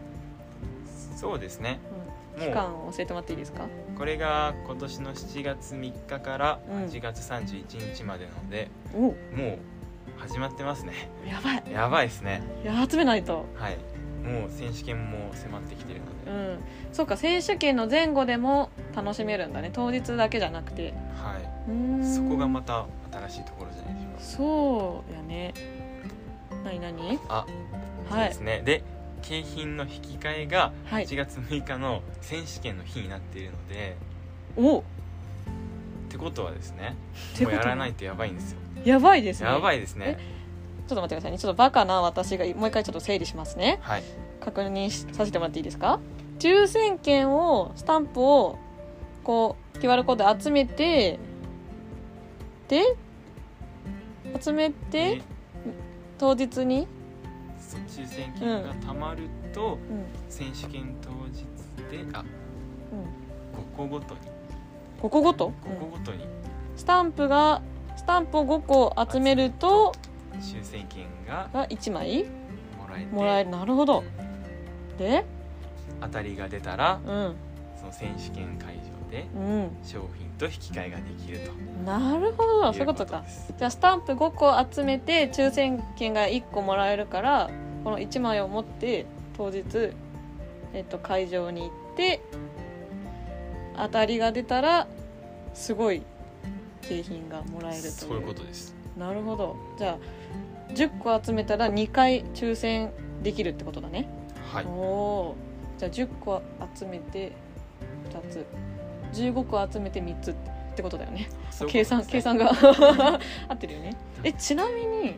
[1.17, 1.79] そうですね。
[2.37, 3.67] うん、期間を教えてもらっていいですか？
[3.97, 6.85] これが今年の7月3日からうん。
[6.87, 9.59] 8月31日までなので、おもう
[10.19, 11.09] 始まってますね。
[11.27, 11.63] やばい。
[11.73, 12.43] やばいですね。
[12.65, 13.47] いや集めないと。
[13.55, 13.77] はい。
[14.25, 16.59] もう選手権も迫ってきてるのうで、ん。
[16.95, 19.71] そうか選手権の前後でも楽しめるんだね。
[19.73, 20.95] 当日だけじゃなくて。
[21.15, 22.05] はい。
[22.05, 22.87] そこがまた
[23.29, 24.21] 新しいところじゃないでしょうか。
[24.21, 25.55] そうやね。
[26.65, 27.19] 何何？
[27.29, 27.47] あ
[28.09, 28.83] そうはいですね、で
[29.23, 31.07] 景品の引き換えがはい。
[31.07, 33.97] 1月6日の選手権の日になっているので、
[34.57, 34.81] お！
[34.81, 34.83] っ
[36.09, 36.97] てことはですね
[37.41, 38.59] もうやらないとやばいんですよ。
[38.85, 39.49] やばいですね。
[39.49, 40.19] やばいですね。
[40.87, 41.39] ちょっと待ってくださいね。
[41.39, 43.79] ちょっとバカな私がもう一回ちょっと整理しますね。
[43.83, 44.03] はい。
[44.41, 45.99] 確認しさせてもらっていいですか？
[46.39, 48.59] 抽選券をスタンプを
[49.23, 51.19] こう QR コードで集めて
[52.69, 52.97] で
[54.41, 55.23] 集めてで
[56.19, 56.87] 当日に、
[57.89, 60.05] 抽選券がたまると、うん。
[60.29, 61.45] 選手権当日
[61.91, 62.25] であ
[62.93, 64.21] うん、5個ごとに。
[65.03, 66.25] 5個ごと、5個うんごとに。
[66.77, 67.63] スタンプが
[67.97, 69.95] スタンプを5個集めると
[70.35, 72.25] 抽選券がが1枚？
[72.79, 73.07] もらえて。
[73.15, 73.51] もらえる。
[73.51, 74.05] なるほど。
[74.99, 75.25] で？
[76.01, 77.37] 当たりが出たらうん。
[77.79, 78.84] その選手権会場
[79.15, 79.71] でうん。
[79.85, 81.53] 商品と引き換えができると。
[81.85, 82.73] なるほど。
[82.73, 83.25] そういうことか。
[83.57, 87.51] じゃあスタンプ5個集めて抽選券が1個もらえるから
[87.85, 89.63] この1枚を持って当日、
[90.73, 92.21] えっと、会場に行って
[93.77, 94.89] 当たりが出たら
[95.53, 96.03] すごい
[96.83, 97.93] 景品がもらえるという。
[97.93, 98.75] そういうことです。
[98.99, 99.57] なるほど。
[99.79, 102.91] じゃあ10個集めたら2回抽選
[103.23, 104.09] できるってことだね、
[104.53, 104.65] はい。
[104.65, 105.91] おおー。
[105.91, 106.43] じゃあ10個
[106.77, 107.33] 集めて
[108.11, 108.45] 2つ
[109.15, 110.35] 15個集めて3つっ
[110.77, 111.29] てことだよね。
[111.69, 112.51] 計算計算が。
[113.49, 113.97] 合ってるよね。
[114.23, 115.15] えちなみに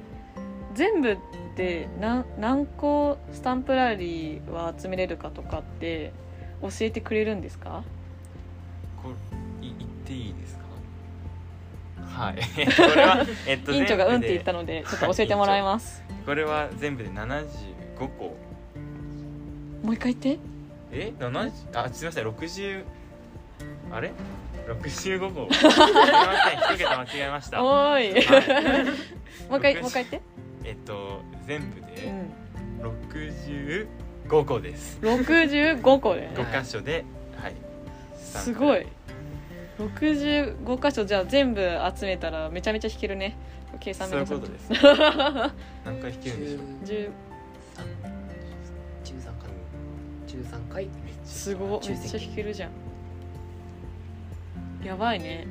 [0.75, 1.17] 全部
[1.57, 6.13] で何何個スタンプラリーは集めれるかとかって
[6.61, 7.83] 教えてくれるんですか？
[9.03, 9.11] こ
[9.63, 10.65] れい言っていいですか？
[12.25, 12.37] はい。
[12.77, 16.03] これは、えっと、 委員長がうんって言ったのでちょっと教えてもらいます。
[16.27, 17.47] これは全部で75
[18.19, 18.37] 個。
[19.83, 20.43] もう一回言って。
[20.93, 22.27] え？70あすみません。
[22.29, 22.85] 60
[23.93, 24.13] あれ
[24.69, 25.75] ？65個 すみま
[26.67, 27.65] せん一桁間違えました。
[27.65, 28.85] おーい、はい。
[29.51, 30.23] もう一回60もう一回言って、
[30.65, 32.33] えっと全部うでん、
[34.31, 34.99] 65個です。
[35.03, 37.05] 65個で、5箇所で
[37.41, 37.55] はい。
[38.17, 38.87] すごい。
[39.79, 41.61] 65箇所じゃあ全部
[41.95, 43.37] 集めたらめちゃめちゃ弾けるね。
[43.79, 44.71] 計算そういうことです。
[45.85, 47.11] 何回弾けるんでしょう？10
[49.05, 49.51] 13回
[50.27, 50.85] 13回。
[50.87, 52.71] めっちゃすごいめっちゃ弾けるじゃん
[54.87, 55.47] やばいね。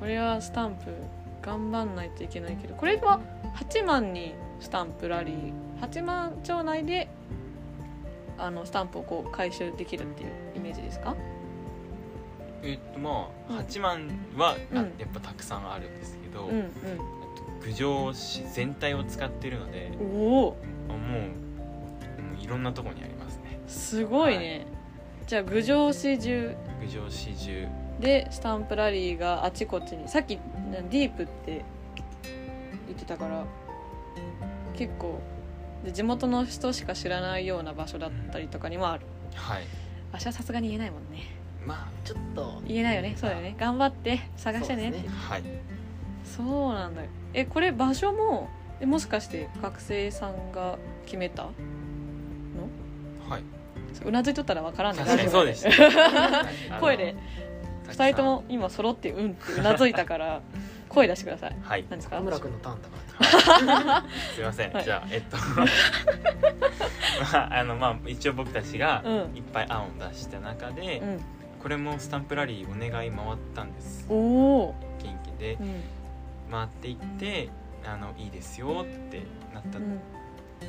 [0.00, 0.92] これはスタンプ
[1.42, 3.20] 頑張んないといけないけどこれは
[3.56, 5.52] 8万にスタンプラリー。
[5.80, 7.06] 8万町内で
[8.38, 11.14] あのスタンプをこう回収できるっていうイメージですか？
[12.62, 13.58] えっとまうん。
[13.58, 14.92] あ8万は、あうん。
[14.98, 16.70] やっぱたくさんあるんですけど、うん
[17.62, 20.16] 郡上市全体を使ってるのでうんお。
[20.18, 20.56] おも
[20.88, 21.18] うも
[22.40, 23.58] ういろんなところにありますね。
[23.68, 24.66] すごいね、
[25.26, 26.56] じゃあ郡上市中。
[26.80, 27.66] 郡上市中
[28.00, 31.64] でスタンプラリーがあちこちにさっきなディープって
[32.86, 33.44] 言ってたから
[34.76, 35.20] 結構
[35.84, 39.06] で地元の人しか知らないような場所だったりとかにもある。
[39.34, 39.62] はい。
[40.12, 41.22] 場所はさすがに言えないもんね。
[41.64, 42.62] まあちょっと。
[42.66, 43.14] 言えないよね。
[43.16, 43.54] そうだよね。
[43.58, 44.82] 頑張って探してね。
[44.84, 45.08] そうですね。
[45.08, 45.42] はい。
[46.24, 47.08] そうなんだよ。
[47.34, 48.48] えこれ場所も
[48.80, 53.42] えもしかして学生さんが決めたはい。
[54.04, 55.02] うなずいとったらわからんね。
[55.04, 55.70] 確かにそうでした。
[56.80, 57.14] 声で
[57.92, 60.40] 2人とも今揃ってうんってうなずいたから
[60.88, 61.56] 声出してください。
[61.62, 61.84] はい。
[61.90, 62.16] 何ですか？
[62.16, 62.96] 田村君のターンだか
[63.92, 64.04] ら。
[64.34, 64.84] すいません、はい。
[64.84, 65.36] じゃあえっと。
[67.32, 69.36] まああのまあ一応僕たちがうん。
[69.36, 71.20] いっぱい案を出した中で、うん。
[71.62, 74.06] これもスタンプラリーお願い回ったんです。
[74.08, 75.54] おお元気で。
[75.60, 75.82] うん。
[76.50, 77.48] 回っていって
[77.84, 79.22] あのいいですよって
[79.52, 79.78] なった、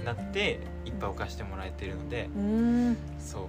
[0.03, 2.29] なっていっぱい置かしてもらえてるので。
[2.35, 2.97] うんうん。
[3.19, 3.43] そう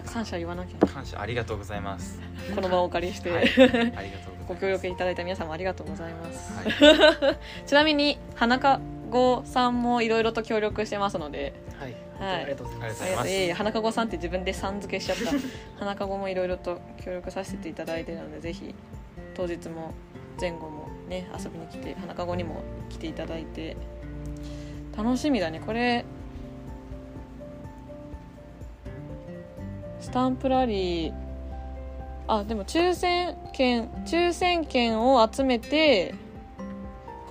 [0.00, 0.86] 感謝言わなきゃ。
[0.86, 2.20] 感謝ありがとうございます。
[2.54, 3.42] この場をお借りして、はい。
[3.42, 4.30] ありがとうございます。
[4.48, 7.66] ご協力いただいた皆様ありがとうございます、はい。
[7.66, 11.52] ちなみに花かごさんもいろいろと協力してますので。
[11.78, 11.94] はい。
[12.18, 12.42] はい。
[12.42, 13.30] ありがとうございます。
[13.30, 15.32] いえ花かごさんって自分でさん付けしちゃった。
[15.78, 18.74] 花かごもいろいろと協力させていただいてるのでぜひ
[19.34, 19.92] 当日も
[20.40, 23.76] 前後もね遊びに来て花かごにも来ていただいて。
[24.96, 25.60] 楽しみだね。
[25.60, 26.04] これ
[30.02, 31.14] スタンプラリー。
[32.28, 36.14] あでも抽選券抽選券を集めて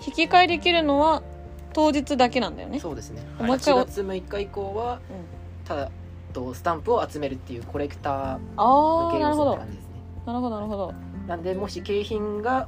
[0.05, 1.23] 引き換えできるのは
[1.73, 2.79] 当日だけなんだよね。
[2.79, 3.21] そうですね。
[3.39, 4.99] もう一回お8月6日以降はうん。
[5.65, 5.91] ただ
[6.33, 9.91] とスタンプを集めるっていうコレクターあ向あけ要って感じですね。
[10.25, 10.55] なるほど。
[10.55, 10.93] なるほど
[11.27, 12.67] なんでもし景品が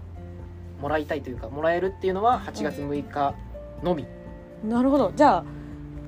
[0.82, 3.36] もらいたいというかもらえるっていうのは8月6日
[3.82, 4.06] のみ、
[4.64, 5.12] なるほど。
[5.16, 5.44] じゃ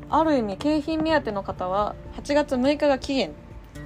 [0.09, 3.31] あある意味景品目当ての方は8月6日が期限、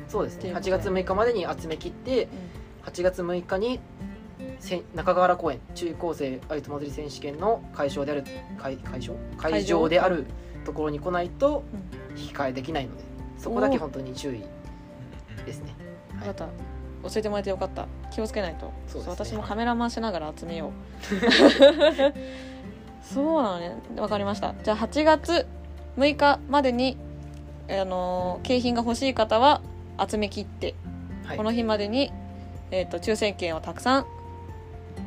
[0.09, 0.39] そうですね。
[0.39, 2.27] っていうこと8月6日までに集め切って
[2.83, 3.79] 8月6日に
[4.59, 8.23] せ中川原公園中高生アユト祭り選手権の会場である
[8.57, 9.15] 会会場？
[9.37, 10.25] 会場である
[10.65, 11.63] ところに来ないと
[12.17, 13.03] 引き換えできないので
[13.37, 14.43] そこだけ本当に注意
[15.45, 15.73] ですね。
[16.17, 16.45] 分かった。
[17.09, 17.87] 教えてもらえてよかった。
[18.11, 18.73] 気をつけないと。
[18.87, 19.07] そうね。
[19.09, 20.71] 私もカメラマンしながら集めよう。
[23.01, 23.77] そうなのね。
[23.97, 24.53] わかりました。
[24.63, 25.47] じゃあ8月
[25.97, 26.97] 6日までに
[27.69, 29.61] あのー景品が欲しい方は
[30.07, 30.75] 集め切って、
[31.25, 31.37] はい。
[31.37, 32.11] この日までに、
[32.71, 34.05] えー、と抽選券をたくさん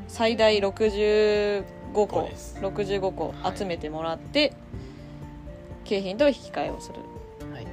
[0.09, 2.59] 最大65そう個です。
[2.61, 4.55] 65個集めてもらって、
[5.85, 6.97] 景品と引き換えをする。
[7.53, 7.67] はい。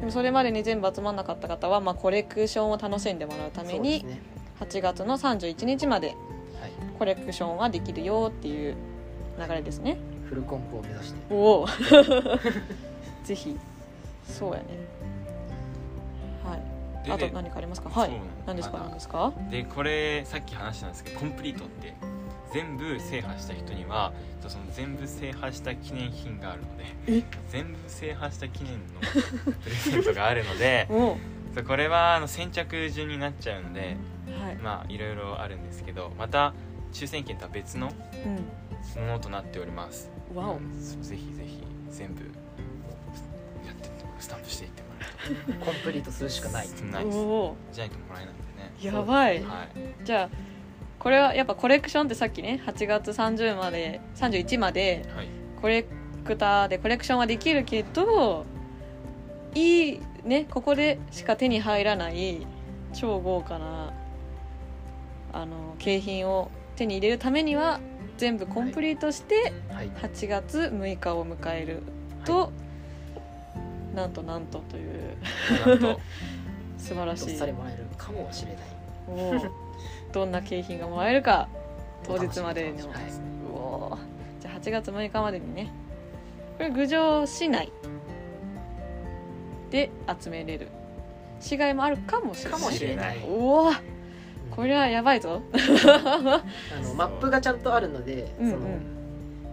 [0.00, 4.20] でもそれまでに全部集まんなかった方は、まあ、コレクションを楽しんでもらうために、ね。
[4.60, 6.16] 8月の31日まではい。
[6.98, 8.76] コレクションはできるよっていう
[9.38, 9.98] 流れですね。
[10.28, 11.20] フルコンプを目指して。
[11.30, 11.66] おお。
[13.24, 13.58] ぜひ
[14.26, 14.66] そうやね
[17.08, 17.88] あと何かありますか？
[17.90, 18.10] はい。
[18.46, 18.78] 何ですか？
[18.78, 19.32] 何ですか？
[19.50, 21.94] でこれさっき話したんですけどコンプリートって
[22.52, 24.12] 全部制覇した人には
[24.46, 27.22] その全部制覇した記念品があるのでえ？
[27.50, 28.78] 全部制覇した記念の
[29.62, 30.88] プレゼントがあるので
[31.66, 33.96] これはあの先着順になっちゃうので
[34.40, 34.56] はい。
[34.56, 36.54] まあいろいろあるんですけどまた
[36.92, 37.92] 抽選券とは別のも
[39.06, 40.10] のとなっております。
[40.30, 40.54] うんわお。
[40.80, 42.22] そうぜひぜひ全部
[43.66, 44.81] やってスタンプしていって
[45.64, 46.66] コンプリートするしかない。
[46.68, 47.56] とないじゃないとも
[48.14, 48.94] らえないんでね。
[48.94, 49.42] やばい。
[49.42, 50.04] はい。
[50.04, 50.28] じゃあ
[50.98, 55.28] これはやっぱコレクションってさっきね8月30まで31まではい。
[55.60, 55.84] コレ
[56.24, 58.46] クターでコレクションはできるけど
[59.54, 62.46] いいねここでしか手に入らない
[62.92, 63.92] 超豪華な
[65.32, 67.80] あの景品を手に入れるためには
[68.18, 69.90] 全部コンプリートしてはい。
[69.90, 71.82] 8月6日を迎える
[72.24, 72.52] と、
[73.94, 75.16] なんとなんとという。
[76.78, 77.26] 素晴らしい。
[77.28, 79.50] どっさりもらえるかもしれない。
[80.12, 81.48] どんな景品がもらえるか
[82.04, 82.82] 当日までのね
[84.40, 85.70] じゃあ8月6日までにね。
[86.58, 87.72] これ郡上市内
[89.70, 90.68] で集めれる。
[91.40, 92.60] 市外もあるかもしれない。
[92.60, 93.18] かもしれない。
[93.28, 93.72] おお
[94.54, 95.42] これはやばいぞ。
[95.52, 96.18] あ
[96.82, 98.50] のマップがちゃんとあるので、うんうん。
[98.50, 98.66] その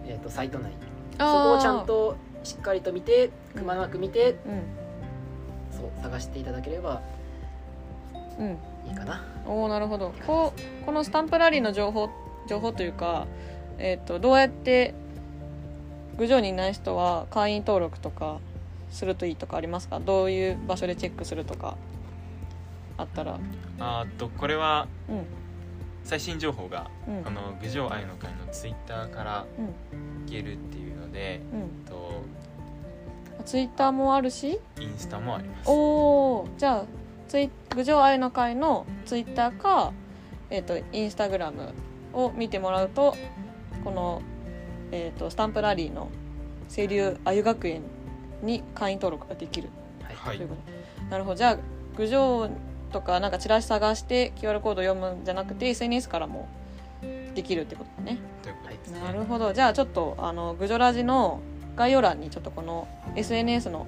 [0.06, 0.72] えー、とサイト内。
[1.18, 7.00] そそこをちゃんとしっかりと見てくまなく見てうんそう探していただければ
[8.38, 8.58] うん。
[8.88, 9.22] いいかな。
[9.46, 10.14] おおなるほど。
[10.26, 12.08] こうこのスタンプラリーの情報
[12.48, 13.26] 情報というか、
[13.78, 14.94] えー、とどうやって
[16.16, 18.38] 郡上にいない人は会員登録とか
[18.90, 20.00] するといいとかありますか？
[20.00, 21.76] どういう場所でチェックするとか
[22.96, 23.38] あったら。
[23.78, 25.24] あーとこれはうん。
[26.02, 27.22] 最新情報がうん。
[27.26, 30.26] あの郡上愛の会のツイッターからうん。
[30.26, 31.84] いけるっていうのでうん。
[31.84, 32.22] と
[33.42, 34.60] ツイッターもあるし？
[34.80, 35.70] インスタもあります。
[35.70, 36.84] おおじゃあ
[37.28, 39.92] ツイ郡上愛の会のツイッターか、
[40.50, 41.72] えー、とインスタグラム
[42.12, 43.16] を見てもらうと
[43.84, 44.22] この、
[44.90, 46.10] えー、とスタンプラリーの
[46.68, 47.82] 清流あゆ学園
[48.42, 49.68] に会員登録ができる。
[50.02, 51.36] はい、はいということなるほど。
[51.36, 51.58] じゃあ
[51.96, 52.50] 郡上
[52.92, 56.48] とかなんかチラシ探して QR コード読むんじゃなくて SNS からも
[57.34, 58.18] できるってことだね。
[58.42, 59.00] ということですね。
[59.00, 59.52] なるほど。
[59.52, 61.40] じゃあちょっとあのグジョラジの
[61.80, 63.86] 概要欄にちょっとこの SNS の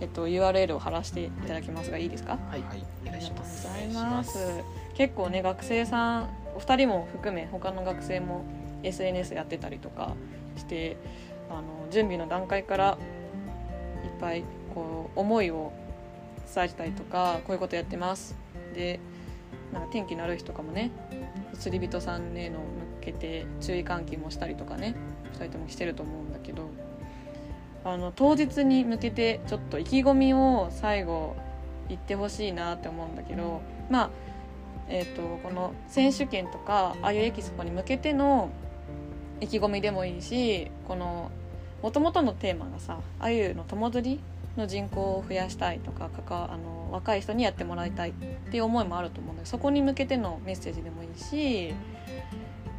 [0.00, 2.38] えっと、URL を貼らせていただきますがいいですか？
[2.50, 3.68] はい、はいお願いします。
[3.68, 4.94] ありおがとうございます願いします。
[4.94, 8.44] 結構ね学生さんお二人も含め他の学生も
[8.82, 10.14] SNS やってたりとか
[10.56, 10.96] して
[11.50, 12.96] あの準備の段階から
[14.04, 14.42] いっぱい
[14.74, 15.70] こう思いを
[16.54, 18.34] 伝えてたりとかこういうことやってます。
[18.74, 18.98] で
[19.74, 20.90] なんか天気の悪い日とかもね
[21.58, 22.64] 釣り人さんへの向
[23.02, 24.94] けて注意喚起もしたりとかね
[25.34, 26.70] 2人ともしてると思うんだけど
[27.84, 31.36] あの当日に向けてちょっと意気込みを最後
[31.88, 34.10] 言ってほしいなって思うんだけどまあ
[34.92, 38.50] えー、とこの選手権とかああいうエキスポに向けての
[39.40, 41.30] 意気込みでもいいしこの
[41.80, 44.20] もともとのテーマがさあゆの友釣り
[44.56, 48.12] の人口を増やしたいとかかかあの若い人にやってもらいたいっ
[48.50, 51.72] ていう思いもあると思うんだけどそこに向けてのメッセージでもいいし、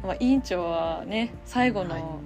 [0.02, 1.88] まあ、委員長はね最後はい。
[1.88, 2.20] の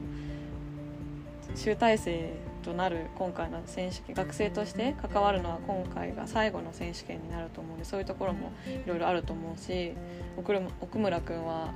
[1.54, 2.32] 集大成
[2.66, 9.92] となる今回の選手権学生として関わるのは今回が最後の選手権になると思うんでそういうところもいろいろあると思うし
[10.36, 11.72] 奥村君は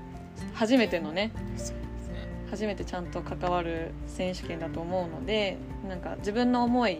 [0.52, 1.30] 初めてのね
[2.50, 6.98] 初めてちゃんと関わる選手権だと思うのでなんか自分の思い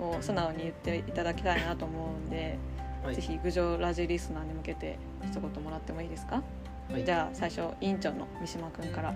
[0.00, 2.58] を素直に言っていただきたいなと思うんで、
[3.04, 3.14] はい。
[3.14, 6.42] ぜひ郡上ラジリスナーに向けて一言もらってもいいですか、
[6.90, 7.04] はい。
[7.04, 9.14] じゃあ最初委員長の三島君から。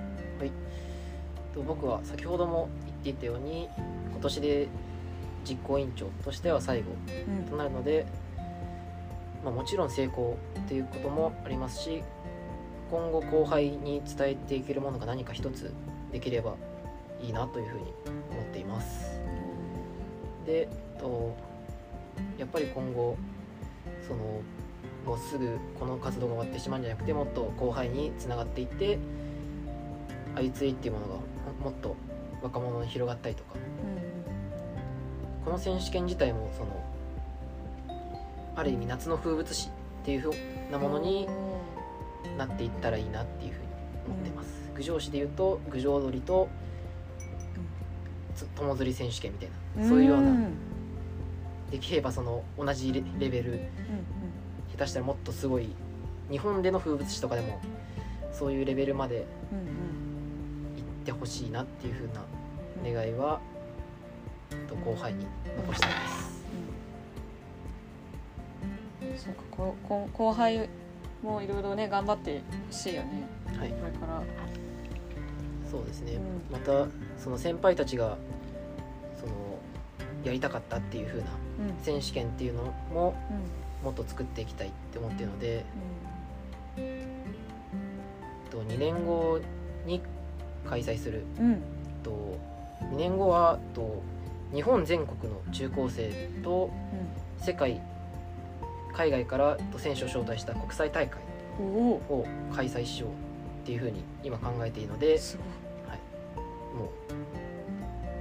[1.54, 2.68] と僕は先ほども
[3.04, 3.68] 言っていたように
[4.10, 4.68] 今年で
[5.48, 6.92] 実行委員長としては最後
[7.28, 7.44] うん。
[7.44, 8.06] となるので、
[9.44, 12.02] まあ、もちろん成功っていうこともありますし
[12.90, 15.72] 今後後輩に伝えていけるものが何か一つ
[16.12, 16.54] できれば
[17.20, 17.84] いいなというふうに
[18.30, 19.20] 思っています。
[20.46, 20.68] で
[20.98, 21.36] と
[22.38, 23.16] やっぱり今後
[24.06, 24.40] その
[25.04, 28.98] もうすぐこの活動が終わってしまうんじゃなくてもっと後輩につながっていって
[30.34, 31.14] あゆついっていうものが
[31.62, 31.96] もっと
[32.42, 33.56] 若者に広がったりとか。
[35.44, 36.84] この選手権自体もその
[38.54, 39.70] ある意味夏の風物詩っ
[40.04, 40.32] ていうふう
[40.70, 41.26] なものに
[42.36, 43.66] なっていったらいいなっていうふうに
[44.08, 46.48] 思ってます、郡上市でいうと郡上踊りと
[48.34, 50.48] つ友釣り選手権みたいなそういうような
[51.70, 53.60] できればその同じレレベル
[54.72, 55.68] 下手したらもっとすごい
[56.30, 57.60] 日本での風物詩とかでも
[58.32, 59.26] そういうレベルまで
[61.08, 63.40] てほしいなっていうふうな願いは、
[64.68, 66.44] と後輩に残したいです。
[69.02, 69.18] うん。
[69.18, 70.68] そうかここ後輩
[71.22, 73.26] もいろいろね頑張ってほしいよね。
[73.56, 73.70] はい。
[73.70, 74.22] これから。
[75.70, 76.52] そうですね、うん。
[76.52, 76.86] また
[77.18, 78.18] その先輩たちが
[79.18, 79.32] その
[80.24, 81.26] やりたかったっていう風な
[81.60, 81.82] うん。
[81.82, 83.86] 選手権っていうのもうん。
[83.86, 85.64] もっと作っていきたいって思ってるので
[86.76, 86.80] う
[88.50, 89.40] と2年後
[89.86, 90.02] に
[90.68, 91.24] 開催する。
[91.40, 91.62] んうん。
[92.02, 92.38] と
[92.92, 94.02] 2年後はと
[94.54, 96.10] 日本全国の中高生
[96.42, 96.70] と
[97.38, 97.80] 世界
[98.94, 101.20] 海外からと選手を招待した国際大会
[101.60, 105.46] を開催しようっていう風に今考えているので、すごい。
[106.78, 106.88] もう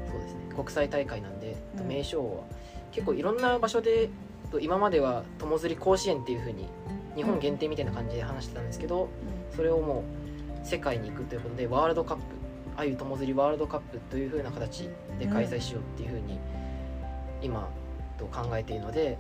[0.10, 0.40] そうですね。
[0.56, 1.88] 国際大会なんで、うん。
[1.88, 2.44] 名称は
[2.92, 4.10] 結構いろんな場所で
[4.52, 6.68] と今までは友釣り甲子園っていう風に
[7.16, 9.10] 日本限定みたいな感じで話してたんですけど、
[9.56, 10.04] それをもう
[10.68, 12.24] 世界に行くということでワールドカップ
[12.76, 16.40] あゆ友釣りワールドカップという風な形で開催しようっていう風に
[17.42, 17.70] 今
[18.18, 19.18] と考えているので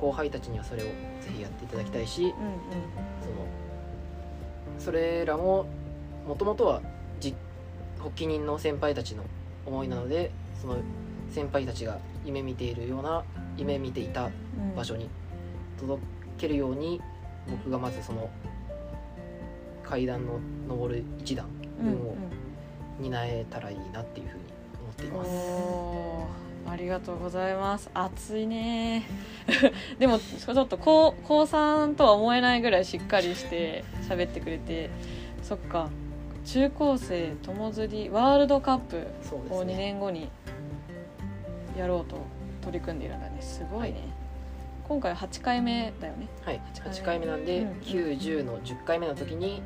[0.00, 0.92] 後輩たちにはそれをぜ
[1.36, 2.34] ひやっていただきたいし
[3.20, 3.46] その
[4.78, 5.66] それらも
[6.26, 6.80] もともとは
[7.20, 7.34] じ
[7.98, 9.24] 発起人の先輩たちの
[9.66, 10.76] 思いなのでその
[11.30, 13.22] 先輩たちが夢見ているような
[13.56, 15.10] 夢見ていたうん場所に
[15.78, 16.02] 届
[16.38, 17.00] けるように
[17.48, 18.30] 僕がまずその
[19.82, 21.46] 階段の上る一段
[21.80, 21.98] うんうん。
[21.98, 22.16] 分を
[23.00, 24.44] 担えたらいいなっていうふうに
[24.80, 25.30] 思っています。
[25.30, 27.90] おーありがとうございます。
[27.92, 29.02] 暑いね。
[29.98, 34.90] でもちょっと高高3とは思えないぐらいしっかりして喋ってくれて
[35.42, 35.90] そっか。
[36.44, 39.76] 中高生友釣りワールドカップを2そうですね。
[39.76, 40.28] 年後に
[41.76, 42.16] やろうと
[42.62, 43.36] 取り組んでいるんだね。
[43.40, 44.21] すごいね、はい
[44.92, 46.28] 今回8回目だよね。
[46.44, 49.62] はい、8 8回目なんで、うん90の10回目の時に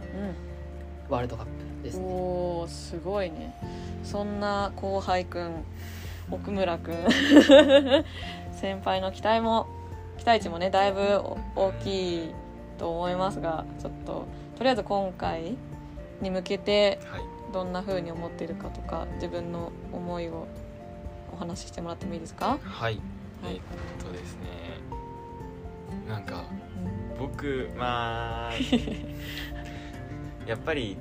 [1.09, 1.51] ワールドカップ
[1.83, 2.05] ですね。
[2.07, 3.59] おおすごいね。
[4.05, 5.65] そんな後輩くん
[6.31, 6.95] 奥村くん
[8.55, 9.67] 先輩の期待も
[10.17, 11.21] 期待値もねだいぶ
[11.57, 12.35] 大きい
[12.79, 15.57] と思いますがちょっととりあえず今回
[16.21, 17.23] に向けてはい。
[17.53, 20.47] どんな風に思っているかとか自分の思いを
[21.33, 23.01] お話ししてもらってもいいですか、はい、はい。
[23.45, 24.66] えーっとですね
[26.09, 26.45] なんか
[27.19, 28.53] 僕まあ
[30.47, 30.97] やっぱり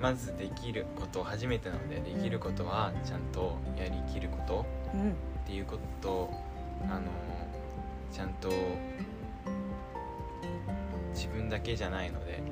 [0.00, 5.10] まずできること初めてなのでできることはちゃんとやりきることうん。
[5.10, 5.14] っ
[5.46, 6.44] ていうことを
[6.88, 7.02] あの
[8.12, 8.50] ちゃんと
[11.12, 12.42] 自分だけじゃないので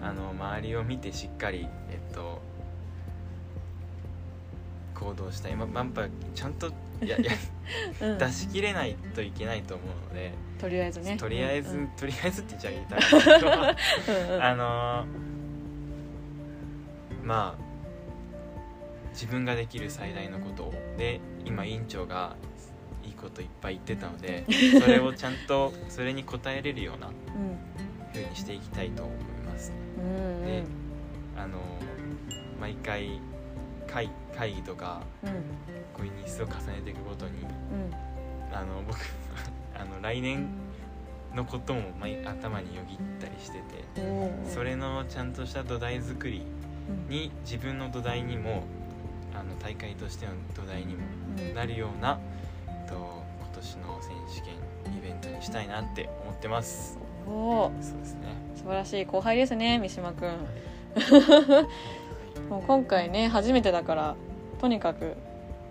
[0.00, 0.04] うん。
[0.06, 2.40] あの周りを見てしっかりえっと
[4.94, 5.56] 行動したい。
[5.56, 6.72] ままやっぱちゃんと
[7.06, 7.32] やや
[8.00, 8.18] うん。
[8.18, 11.16] 出し切れないといけないと思うので、とりあえずね。
[11.16, 11.88] とりあえず、うん。
[11.88, 12.98] とりあえずって言っちゃ言いたい。
[12.98, 14.42] んだけどうんうん。
[14.42, 15.06] あの
[17.24, 17.68] まあ
[19.12, 20.72] 自分ができる最大のことを。
[20.96, 22.36] で今委員長が
[23.04, 24.44] いいこといっぱい言ってたので
[24.80, 27.10] それをちゃんとそれに応えれるような
[28.12, 29.72] 風にしていきたいと思います。
[29.98, 30.46] うんうん。
[30.46, 30.64] で
[31.36, 31.58] あの
[32.60, 33.20] 毎回
[33.88, 35.30] 会会議とかうん。
[35.94, 38.54] こういう日数を重ねていくごとにうん。
[38.54, 38.98] あの僕
[39.74, 40.48] あの来年
[41.34, 43.84] のことも毎頭によぎったりしてて
[44.46, 46.42] それのちゃんとした土台作り
[46.88, 47.08] うん。
[47.08, 48.62] に自分の土台にも
[49.34, 51.02] あの大会としての土台にも
[51.38, 51.54] うん。
[51.54, 52.18] なるような、
[52.88, 56.98] と、今年の選手権イベントにしたいなって思ってます。
[57.26, 57.82] おー。
[57.82, 58.20] そうですね。
[58.56, 59.04] 素晴らしい。
[59.04, 60.48] 後輩ですね三島くん
[62.48, 64.16] もう今回ね初めてだから
[64.60, 65.14] とにかく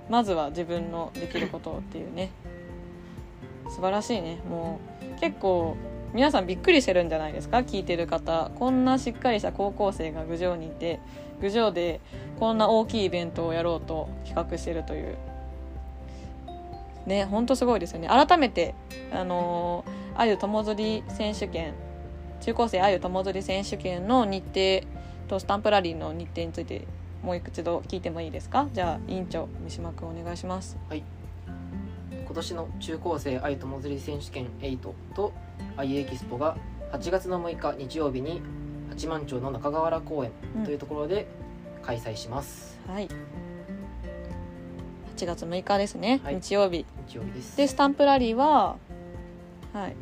[0.09, 2.29] まずは自分のできることっていうね。
[3.69, 4.39] 素晴らしいね。
[4.49, 4.79] も
[5.17, 5.75] う結構
[6.13, 7.57] 皆さんびっくりしてるんじゃないですか？
[7.57, 8.49] 聞いてる方。
[8.55, 11.01] こんなしっかりした高校生が郡上にいて
[11.41, 11.99] 郡上で
[12.39, 15.17] こんな大きいイベントをやろうと企画してるという。
[17.05, 18.07] ねほんとすごいですよね。
[18.07, 18.73] 改めて
[19.11, 21.73] あのー、あゆ友釣り選手権
[22.39, 24.87] 中高生あゆ友釣り選手権の日程
[25.27, 26.87] とスタンプラリーの日程について
[27.23, 28.67] もう一度聞いてもいいですか？
[28.73, 30.77] じゃあ委員長三島君お願いします。
[30.91, 34.77] 今年の中高生愛友釣り選手権8
[35.15, 35.33] と
[35.75, 36.57] 愛エキスポが
[36.91, 38.41] 8月の6日日曜日に
[38.89, 40.31] 八幡町の中川原公園
[40.63, 41.27] というところで
[41.81, 43.07] 開催します、はい。
[45.15, 46.35] 8月6日ですね、はい。
[46.35, 46.85] 日曜日。
[47.07, 47.57] 日曜日です。
[47.57, 48.75] でスタンプラリーは
[49.73, 49.95] はい。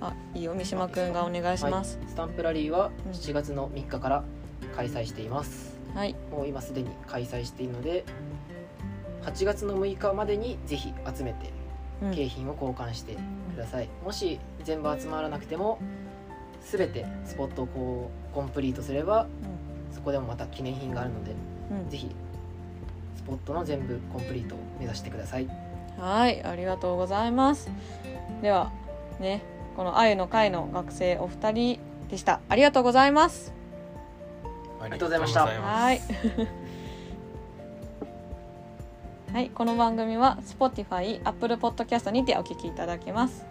[0.00, 0.54] あいいよ。
[0.54, 1.98] 三島君がお願いします。
[1.98, 2.08] はい。
[2.08, 4.24] スタンプラリーはうん7月の3日から
[4.74, 8.04] 開催しています、はい、もう今すでに開催しているので
[9.22, 11.50] 8月の6日までにぜひ集めて
[12.02, 12.14] うん。
[12.14, 13.16] 景品を交換して
[13.54, 15.78] ください、もし全部集まらなくても
[16.70, 19.26] 全てスポットをこうコンプリートすれば
[19.92, 21.32] そこでもまた記念品があるので
[21.70, 21.78] うん。
[21.78, 22.14] うんぜひ
[23.16, 25.48] スポットの全部コンプリートを目指してください。
[25.98, 26.44] はい。
[26.44, 27.68] ありがとうございます。
[28.40, 28.70] では
[29.18, 29.42] ね
[29.76, 32.40] このあゆの会の学生お二人でした。
[32.48, 33.55] ありがとうございます
[34.80, 36.00] ありがとうございましたはい。
[39.32, 43.44] はい、この番組は Spotify、Apple Podcast にてお聞きいただけます。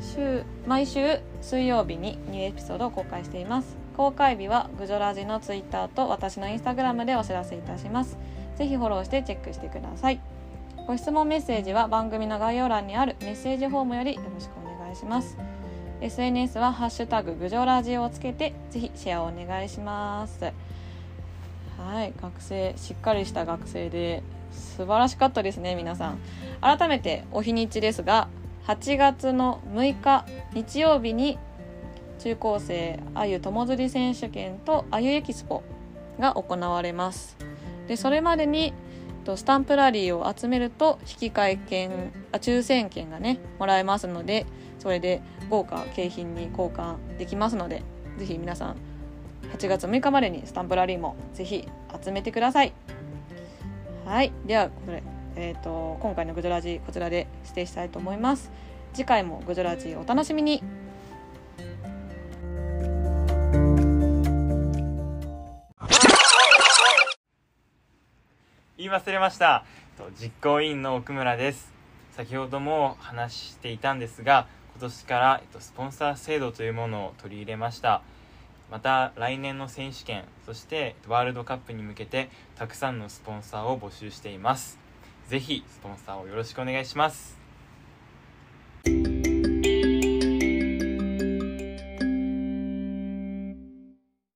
[0.00, 3.76] 週毎週水曜日にニューエピソードを公開しています。
[3.96, 8.18] 公開日はグジョラジの Twitter と私の Instagram でお知らせいたします。
[8.56, 10.20] ぜひフォローしてチェックしてください。
[10.86, 15.38] ご質問メッセージは番組の概要欄にあるメッセージフォームよりよろしくお願いします。
[16.00, 20.52] SNS はハッシュタググジョラジオをつけてぜひシェアをお願いします。
[21.78, 24.22] はい、学生しっかりした学生で
[24.52, 26.18] 素晴らしかったですね皆さん
[26.60, 28.28] 改めてお日にちですが
[28.66, 30.24] 8月の6日
[30.54, 31.38] 日曜日に
[32.20, 35.62] 中高生あゆ友釣り選手権とあゆエキスポ
[36.18, 37.36] が行われます
[37.88, 38.72] でそれまでに
[39.36, 44.46] スタンプラリーを集めると引換券あ抽選券がねもらえますので
[44.84, 47.82] それで豪華景品に交換できますので
[48.18, 48.76] ぜひ皆さん
[49.54, 51.66] 8月6日までにスタンプラリーもぜひ
[52.04, 52.72] 集めてください。
[54.04, 54.32] はい。
[54.46, 55.02] ではこれ、
[55.36, 58.50] えー、と今回のグジョラジこちらで指定したいと思います。
[58.92, 60.62] 次回もグジョラジお楽しみに。
[68.76, 69.64] 言い忘れました。
[69.96, 71.72] と実行委員の奥村です。
[72.12, 74.46] 先ほども話していたんですが
[74.76, 78.02] 今年から、えっと、スポンサー制度というものを取り入れました。
[78.70, 84.78] また来年の選手権そしてワールドカップに向けてたくさんのスポンサーを募集しています。
[85.28, 87.43] 是非スポンサーをよろしくお願いします。